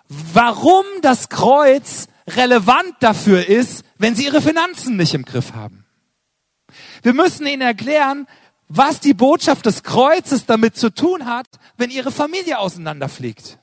[0.09, 5.85] warum das Kreuz relevant dafür ist, wenn sie ihre Finanzen nicht im Griff haben.
[7.03, 8.27] Wir müssen ihnen erklären,
[8.69, 13.59] was die Botschaft des Kreuzes damit zu tun hat, wenn ihre Familie auseinanderfliegt.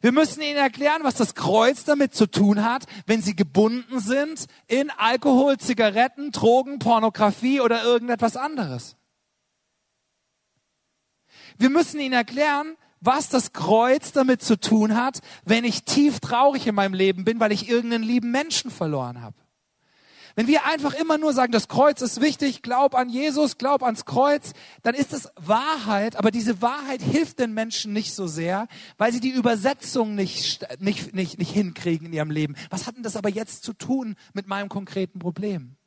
[0.00, 4.46] Wir müssen ihnen erklären, was das Kreuz damit zu tun hat, wenn sie gebunden sind
[4.68, 8.96] in Alkohol, Zigaretten, Drogen, Pornografie oder irgendetwas anderes.
[11.56, 16.66] Wir müssen ihnen erklären, was das Kreuz damit zu tun hat, wenn ich tief traurig
[16.66, 19.36] in meinem Leben bin, weil ich irgendeinen lieben Menschen verloren habe.
[20.38, 24.04] Wenn wir einfach immer nur sagen, das Kreuz ist wichtig, glaub an Jesus, glaub ans
[24.04, 24.52] Kreuz,
[24.84, 29.18] dann ist es Wahrheit, aber diese Wahrheit hilft den Menschen nicht so sehr, weil sie
[29.18, 32.54] die Übersetzung nicht, nicht, nicht, nicht hinkriegen in ihrem Leben.
[32.70, 35.77] Was hat denn das aber jetzt zu tun mit meinem konkreten Problem?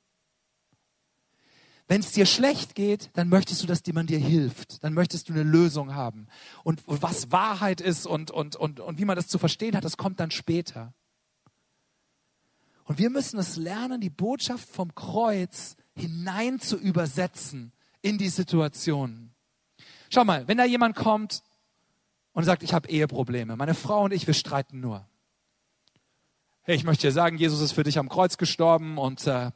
[1.88, 4.84] Wenn es dir schlecht geht, dann möchtest du, dass jemand dir hilft.
[4.84, 6.28] Dann möchtest du eine Lösung haben.
[6.64, 9.98] Und was Wahrheit ist und, und, und, und wie man das zu verstehen hat, das
[9.98, 10.94] kommt dann später.
[12.86, 19.32] Und wir müssen es lernen, die Botschaft vom Kreuz hinein zu übersetzen in die Situation.
[20.10, 21.44] Schau mal, wenn da jemand kommt
[22.34, 25.08] und sagt, ich habe Eheprobleme, meine Frau und ich, wir streiten nur.
[26.64, 29.52] Hey, ich möchte dir sagen, Jesus ist für dich am Kreuz gestorben und äh,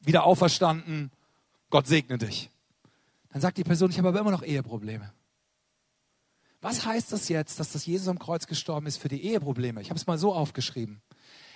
[0.00, 1.10] wieder auferstanden.
[1.70, 2.50] Gott segne dich.
[3.30, 5.12] Dann sagt die Person, ich habe aber immer noch Eheprobleme.
[6.60, 9.80] Was heißt das jetzt, dass das Jesus am Kreuz gestorben ist für die Eheprobleme?
[9.80, 11.00] Ich habe es mal so aufgeschrieben.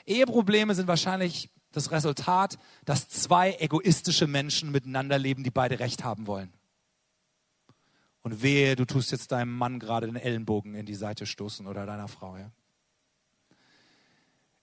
[0.06, 6.26] Eheprobleme sind wahrscheinlich das Resultat, dass zwei egoistische Menschen miteinander leben, die beide Recht haben
[6.26, 6.52] wollen.
[8.22, 11.86] Und wehe, du tust jetzt deinem Mann gerade den Ellenbogen in die Seite stoßen oder
[11.86, 12.36] deiner Frau.
[12.36, 12.52] Ja?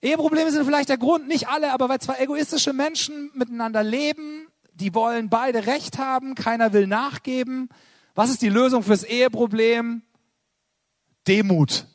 [0.01, 4.93] Eheprobleme sind vielleicht der Grund, nicht alle, aber weil zwei egoistische Menschen miteinander leben, die
[4.93, 7.69] wollen beide Recht haben, keiner will nachgeben.
[8.15, 10.01] Was ist die Lösung fürs Eheproblem?
[11.27, 11.85] Demut.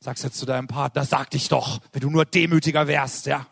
[0.00, 3.46] Sagst jetzt zu deinem Partner, sag dich doch, wenn du nur demütiger wärst, ja.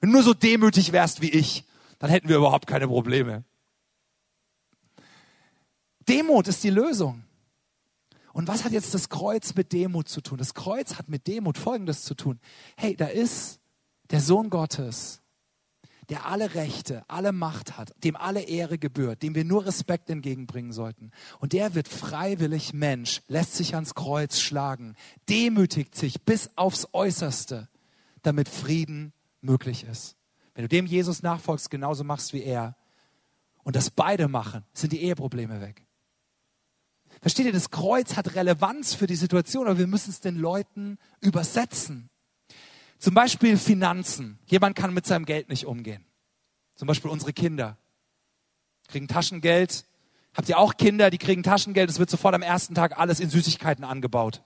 [0.00, 1.64] Wenn du nur so demütig wärst wie ich,
[1.98, 3.44] dann hätten wir überhaupt keine Probleme.
[6.08, 7.24] Demut ist die Lösung.
[8.32, 10.38] Und was hat jetzt das Kreuz mit Demut zu tun?
[10.38, 12.40] Das Kreuz hat mit Demut Folgendes zu tun.
[12.76, 13.60] Hey, da ist
[14.10, 15.22] der Sohn Gottes,
[16.08, 20.72] der alle Rechte, alle Macht hat, dem alle Ehre gebührt, dem wir nur Respekt entgegenbringen
[20.72, 21.10] sollten.
[21.38, 24.94] Und der wird freiwillig Mensch, lässt sich ans Kreuz schlagen,
[25.28, 27.68] demütigt sich bis aufs Äußerste,
[28.22, 30.16] damit Frieden möglich ist.
[30.54, 32.76] Wenn du dem Jesus nachfolgst, genauso machst wie er,
[33.64, 35.86] und das beide machen, sind die Eheprobleme weg.
[37.22, 40.98] Versteht ihr, das Kreuz hat Relevanz für die Situation, aber wir müssen es den Leuten
[41.20, 42.10] übersetzen.
[42.98, 44.40] Zum Beispiel Finanzen.
[44.46, 46.04] Jemand kann mit seinem Geld nicht umgehen.
[46.74, 47.78] Zum Beispiel unsere Kinder
[48.88, 49.84] kriegen Taschengeld.
[50.34, 51.88] Habt ihr auch Kinder, die kriegen Taschengeld?
[51.88, 54.42] Es wird sofort am ersten Tag alles in Süßigkeiten angebaut.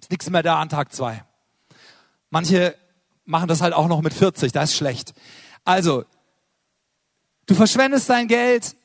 [0.00, 1.24] Ist nichts mehr da an Tag zwei.
[2.30, 2.76] Manche
[3.24, 5.14] machen das halt auch noch mit 40, das ist schlecht.
[5.64, 6.04] Also,
[7.46, 8.76] du verschwendest dein Geld,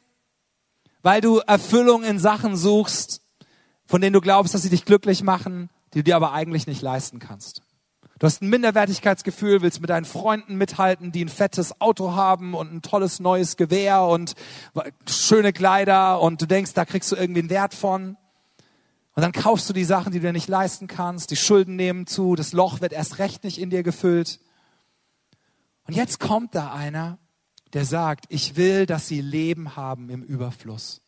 [1.04, 3.22] weil du Erfüllung in Sachen suchst,
[3.86, 6.82] von denen du glaubst, dass sie dich glücklich machen, die du dir aber eigentlich nicht
[6.82, 7.62] leisten kannst.
[8.20, 12.74] Du hast ein Minderwertigkeitsgefühl, willst mit deinen Freunden mithalten, die ein fettes Auto haben und
[12.74, 14.34] ein tolles neues Gewehr und
[15.10, 18.16] schöne Kleider und du denkst, da kriegst du irgendwie einen Wert von.
[19.16, 22.08] Und dann kaufst du die Sachen, die du dir nicht leisten kannst, die Schulden nehmen
[22.08, 24.40] zu, das Loch wird erst recht nicht in dir gefüllt.
[25.86, 27.20] Und jetzt kommt da einer,
[27.74, 31.02] der sagt, ich will, dass sie Leben haben im Überfluss.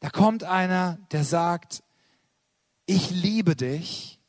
[0.00, 1.82] Da kommt einer, der sagt,
[2.86, 4.20] ich liebe dich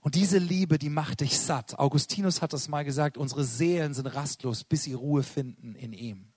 [0.00, 1.78] und diese Liebe, die macht dich satt.
[1.78, 6.32] Augustinus hat das mal gesagt, unsere Seelen sind rastlos, bis sie Ruhe finden in ihm.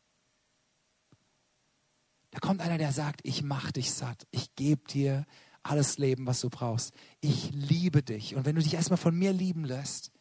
[2.31, 4.27] Da kommt einer, der sagt, ich mach dich satt.
[4.31, 5.25] Ich gebe dir
[5.63, 6.93] alles Leben, was du brauchst.
[7.19, 8.35] Ich liebe dich.
[8.35, 10.11] Und wenn du dich erstmal von mir lieben lässt,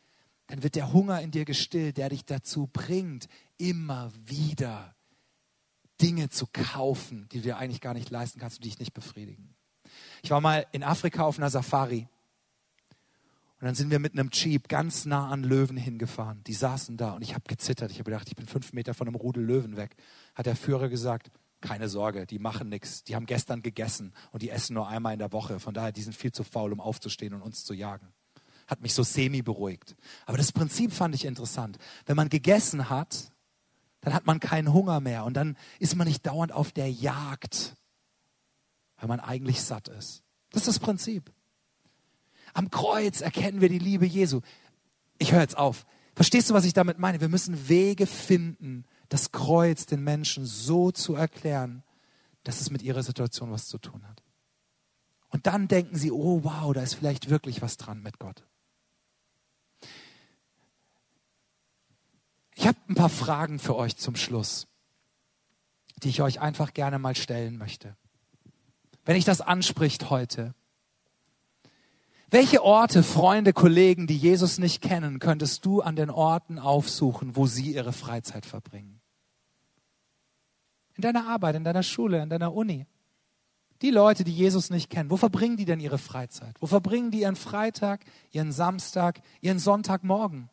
[0.47, 3.29] dann wird der Hunger in dir gestillt, der dich dazu bringt,
[3.59, 4.95] immer wieder
[6.01, 8.95] Dinge zu kaufen, die du dir eigentlich gar nicht leisten kannst und die dich nicht
[8.95, 9.55] befriedigen.
[10.23, 12.09] Ich war mal in Afrika auf einer Safari
[13.59, 16.45] und dann sind wir mit einem Jeep ganz nah an Löwen hingefahren.
[16.45, 17.91] Die saßen da und ich habe gezittert.
[17.91, 19.97] Ich habe gedacht, ich bin fünf Meter von einem Rudel Löwen weg.
[20.35, 21.31] Hat der Führer gesagt,
[21.63, 23.03] keine Sorge, die machen nichts.
[23.05, 25.59] Die haben gestern gegessen und die essen nur einmal in der Woche.
[25.59, 28.13] Von daher, die sind viel zu faul, um aufzustehen und uns zu jagen.
[28.67, 29.97] Hat mich so semi beruhigt.
[30.25, 31.79] Aber das Prinzip fand ich interessant.
[32.05, 33.33] Wenn man gegessen hat,
[34.01, 37.77] dann hat man keinen Hunger mehr und dann ist man nicht dauernd auf der Jagd,
[38.99, 40.23] weil man eigentlich satt ist.
[40.51, 41.33] Das ist das Prinzip.
[42.55, 44.41] Am Kreuz erkennen wir die Liebe Jesu.
[45.19, 45.85] Ich höre jetzt auf.
[46.15, 47.21] Verstehst du, was ich damit meine?
[47.21, 51.83] Wir müssen Wege finden, das Kreuz den Menschen so zu erklären,
[52.45, 54.23] dass es mit ihrer Situation was zu tun hat.
[55.29, 58.47] Und dann denken sie, oh wow, da ist vielleicht wirklich was dran mit Gott.
[62.57, 64.67] Ich habe ein paar Fragen für euch zum Schluss,
[66.03, 67.97] die ich euch einfach gerne mal stellen möchte.
[69.05, 70.55] Wenn ich das anspricht heute,
[72.31, 77.47] welche Orte, Freunde, Kollegen, die Jesus nicht kennen, könntest du an den Orten aufsuchen, wo
[77.47, 79.01] sie ihre Freizeit verbringen?
[80.97, 82.87] In deiner Arbeit, in deiner Schule, in deiner Uni.
[83.83, 86.57] Die Leute, die Jesus nicht kennen, wo verbringen die denn ihre Freizeit?
[86.61, 90.49] Wo verbringen die ihren Freitag, ihren Samstag, ihren Sonntagmorgen?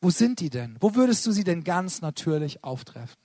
[0.00, 0.76] Wo sind die denn?
[0.80, 3.16] Wo würdest du sie denn ganz natürlich auftreffen?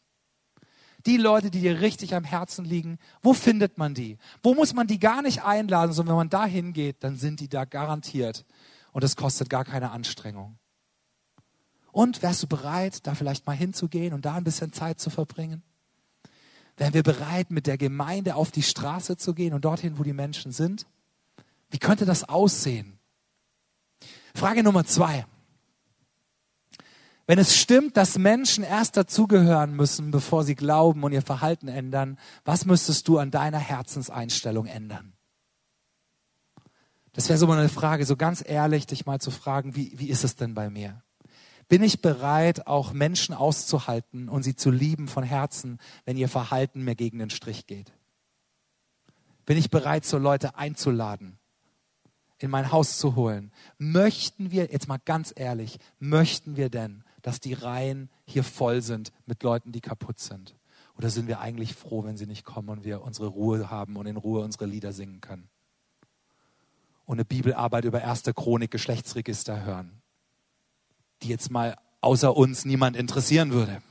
[1.05, 4.17] Die Leute, die dir richtig am Herzen liegen, wo findet man die?
[4.41, 7.49] Wo muss man die gar nicht einladen, sondern wenn man da hingeht, dann sind die
[7.49, 8.45] da garantiert.
[8.93, 10.57] Und es kostet gar keine Anstrengung.
[11.91, 15.61] Und wärst du bereit, da vielleicht mal hinzugehen und da ein bisschen Zeit zu verbringen?
[16.77, 20.13] Wären wir bereit, mit der Gemeinde auf die Straße zu gehen und dorthin, wo die
[20.13, 20.87] Menschen sind?
[21.69, 22.97] Wie könnte das aussehen?
[24.33, 25.25] Frage Nummer zwei.
[27.25, 32.19] Wenn es stimmt, dass Menschen erst dazugehören müssen, bevor sie glauben und ihr Verhalten ändern,
[32.43, 35.13] was müsstest du an deiner Herzenseinstellung ändern?
[37.13, 40.09] Das wäre so mal eine Frage, so ganz ehrlich, dich mal zu fragen, wie, wie
[40.09, 41.01] ist es denn bei mir?
[41.69, 46.83] Bin ich bereit, auch Menschen auszuhalten und sie zu lieben von Herzen, wenn ihr Verhalten
[46.83, 47.93] mir gegen den Strich geht?
[49.45, 51.37] Bin ich bereit, so Leute einzuladen,
[52.37, 53.51] in mein Haus zu holen?
[53.77, 59.11] Möchten wir, jetzt mal ganz ehrlich, möchten wir denn, dass die Reihen hier voll sind
[59.25, 60.55] mit Leuten, die kaputt sind?
[60.95, 64.05] Oder sind wir eigentlich froh, wenn sie nicht kommen und wir unsere Ruhe haben und
[64.05, 65.49] in Ruhe unsere Lieder singen können?
[67.05, 70.01] Und eine Bibelarbeit über erste Chronik Geschlechtsregister hören,
[71.23, 73.81] die jetzt mal außer uns niemand interessieren würde.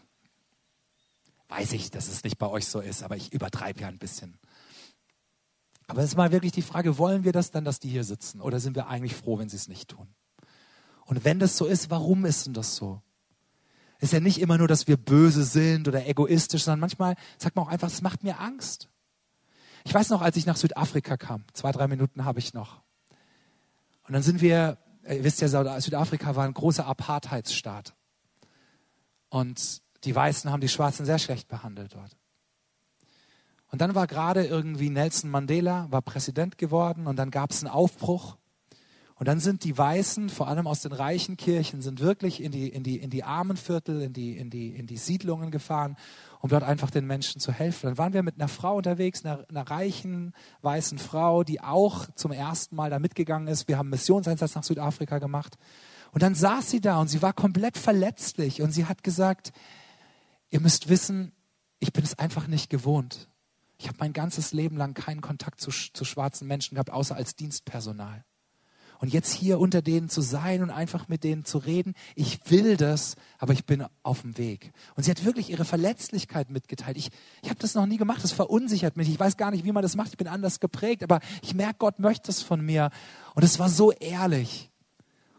[1.49, 4.39] Weiß ich, dass es nicht bei euch so ist, aber ich übertreibe ja ein bisschen.
[5.87, 8.41] Aber es ist mal wirklich die Frage, wollen wir das dann, dass die hier sitzen?
[8.41, 10.09] Oder sind wir eigentlich froh, wenn sie es nicht tun?
[11.05, 13.03] Und wenn das so ist, warum ist denn das so?
[14.03, 17.67] Ist ja nicht immer nur, dass wir böse sind oder egoistisch, sondern manchmal sagt man
[17.67, 18.89] auch einfach, es macht mir Angst.
[19.85, 22.83] Ich weiß noch, als ich nach Südafrika kam, zwei, drei Minuten habe ich noch.
[24.09, 24.79] Und dann sind wir,
[25.09, 27.95] ihr wisst ja, Südafrika war ein großer Apartheidsstaat.
[29.29, 32.17] Und die Weißen haben die Schwarzen sehr schlecht behandelt dort.
[33.71, 37.73] Und dann war gerade irgendwie Nelson Mandela, war Präsident geworden und dann gab es einen
[37.73, 38.37] Aufbruch.
[39.17, 42.69] Und dann sind die Weißen, vor allem aus den reichen Kirchen, sind wirklich in die,
[42.69, 45.97] in die, in die Armenviertel, in die, in, die, in die Siedlungen gefahren,
[46.41, 47.87] um dort einfach den Menschen zu helfen.
[47.87, 50.33] Dann waren wir mit einer Frau unterwegs, einer, einer reichen
[50.63, 53.69] weißen Frau, die auch zum ersten Mal da mitgegangen ist.
[53.69, 55.57] Wir haben Missionseinsatz nach Südafrika gemacht.
[56.13, 59.53] Und dann saß sie da und sie war komplett verletzlich und sie hat gesagt,
[60.51, 61.33] ihr müsst wissen,
[61.79, 63.29] ich bin es einfach nicht gewohnt.
[63.79, 67.35] Ich habe mein ganzes Leben lang keinen Kontakt zu, zu schwarzen Menschen gehabt, außer als
[67.35, 68.25] Dienstpersonal.
[69.03, 72.77] Und jetzt hier unter denen zu sein und einfach mit denen zu reden, ich will
[72.77, 74.73] das, aber ich bin auf dem Weg.
[74.95, 76.97] Und sie hat wirklich ihre Verletzlichkeit mitgeteilt.
[76.97, 77.11] Ich,
[77.43, 79.09] ich habe das noch nie gemacht, das verunsichert mich.
[79.09, 80.11] Ich weiß gar nicht, wie man das macht.
[80.11, 82.91] Ich bin anders geprägt, aber ich merke, Gott möchte es von mir.
[83.35, 84.71] Und es war so ehrlich.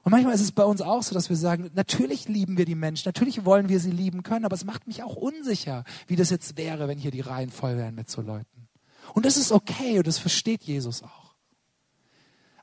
[0.04, 2.76] Und manchmal ist es bei uns auch so, dass wir sagen, natürlich lieben wir die
[2.76, 6.32] Menschen, natürlich wollen wir sie lieben können, aber es macht mich auch unsicher, wie das
[6.32, 8.68] jetzt wäre, wenn hier die Reihen voll wären mit so Leuten.
[9.14, 11.23] Und das ist okay und das versteht Jesus auch.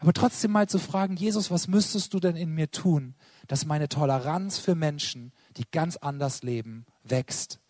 [0.00, 3.14] Aber trotzdem mal zu fragen, Jesus, was müsstest du denn in mir tun,
[3.46, 7.60] dass meine Toleranz für Menschen, die ganz anders leben, wächst,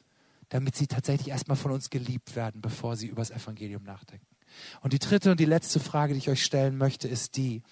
[0.49, 4.27] damit sie tatsächlich erstmal von uns geliebt werden, bevor sie über das Evangelium nachdenken.
[4.81, 7.63] Und die dritte und die letzte Frage, die ich euch stellen möchte, ist die,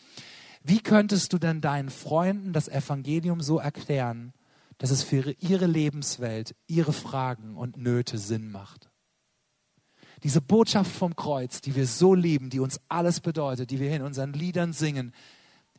[0.65, 4.33] wie könntest du denn deinen Freunden das Evangelium so erklären,
[4.79, 8.88] dass es für ihre Lebenswelt, ihre Fragen und Nöte Sinn macht?
[10.23, 14.03] Diese Botschaft vom Kreuz, die wir so lieben, die uns alles bedeutet, die wir in
[14.03, 15.13] unseren Liedern singen,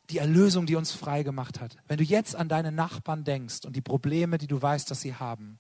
[0.09, 1.75] die Erlösung, die uns frei gemacht hat.
[1.87, 5.15] Wenn du jetzt an deine Nachbarn denkst und die Probleme, die du weißt, dass sie
[5.15, 5.59] haben,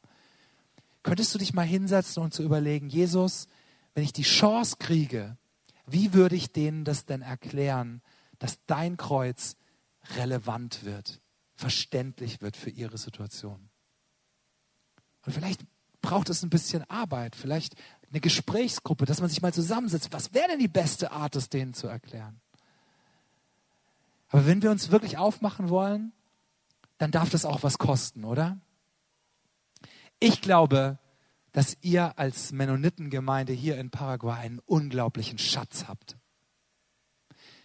[1.03, 3.47] könntest du dich mal hinsetzen und zu überlegen, Jesus,
[3.93, 5.37] wenn ich die Chance kriege,
[5.85, 8.01] wie würde ich denen das denn erklären,
[8.39, 9.55] dass dein Kreuz
[10.15, 11.21] relevant wird,
[11.55, 13.69] verständlich wird für ihre Situation?
[15.25, 15.61] Und vielleicht
[16.01, 17.75] braucht es ein bisschen Arbeit, vielleicht
[18.11, 20.11] eine Gesprächsgruppe, dass man sich mal zusammensetzt.
[20.11, 22.39] Was wäre denn die beste Art, es denen zu erklären?
[24.29, 26.11] Aber wenn wir uns wirklich aufmachen wollen,
[26.97, 28.59] dann darf das auch was kosten, oder?
[30.19, 30.99] Ich glaube,
[31.51, 36.17] dass ihr als Mennonitengemeinde hier in Paraguay einen unglaublichen Schatz habt.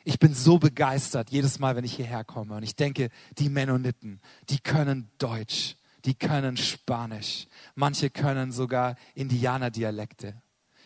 [0.05, 4.20] Ich bin so begeistert jedes Mal, wenn ich hierher komme und ich denke, die Mennoniten,
[4.51, 10.41] die können Deutsch, die können Spanisch, manche können sogar Indianerdialekte.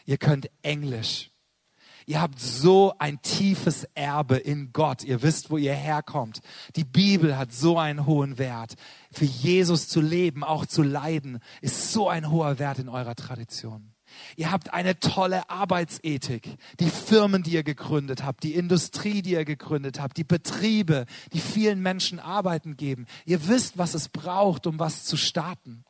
[0.05, 1.31] Ihr könnt Englisch.
[2.07, 5.05] Ihr habt so ein tiefes Erbe in Gott.
[5.05, 6.41] Ihr wisst, wo ihr herkommt.
[6.75, 8.77] Die Bibel hat so einen hohen Wert.
[9.13, 13.93] Für Jesus zu leben, auch zu leiden, ist so ein hoher Wert in eurer Tradition.
[14.37, 16.57] Ihr habt eine tolle Arbeitsethik.
[16.81, 21.41] Die Firmen, die ihr gegründet habt, die Industrie, die ihr gegründet habt, die Betriebe, die
[21.41, 23.07] vielen Menschen Arbeiten geben.
[23.25, 25.85] Ihr wisst, was es braucht, um was zu starten.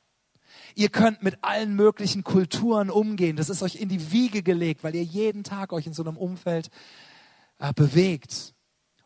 [0.75, 3.37] Ihr könnt mit allen möglichen Kulturen umgehen.
[3.37, 6.17] Das ist euch in die Wiege gelegt, weil ihr jeden Tag euch in so einem
[6.17, 6.71] Umfeld
[7.59, 8.55] äh, bewegt.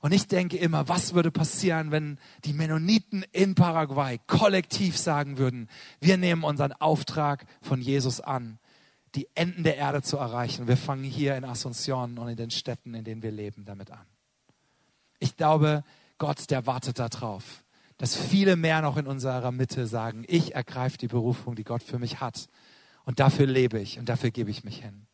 [0.02, 5.68] Und ich denke immer, was würde passieren, wenn die Mennoniten in Paraguay kollektiv sagen würden,
[6.00, 8.58] wir nehmen unseren Auftrag von Jesus an,
[9.14, 10.68] die Enden der Erde zu erreichen.
[10.68, 14.06] Wir fangen hier in Asunción und in den Städten, in denen wir leben, damit an.
[15.18, 15.84] Ich glaube,
[16.18, 17.62] Gott, der wartet darauf
[18.02, 22.00] dass viele mehr noch in unserer Mitte sagen, ich ergreife die Berufung, die Gott für
[22.00, 22.48] mich hat.
[23.04, 25.06] Und dafür lebe ich und dafür gebe ich mich hin.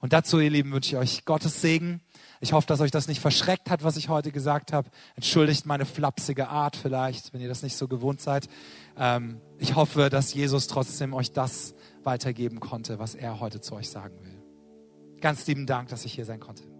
[0.00, 2.02] Und dazu, ihr Lieben, wünsche ich euch Gottes Segen.
[2.40, 4.90] Ich hoffe, dass euch das nicht verschreckt hat, was ich heute gesagt habe.
[5.14, 8.50] Entschuldigt meine flapsige Art vielleicht, wenn ihr das nicht so gewohnt seid.
[8.98, 11.74] Ähm, ich hoffe, dass Jesus trotzdem euch das
[12.04, 14.42] weitergeben konnte, was er heute zu euch sagen will.
[15.20, 16.73] Ganz lieben Dank, dass ich hier sein konnte.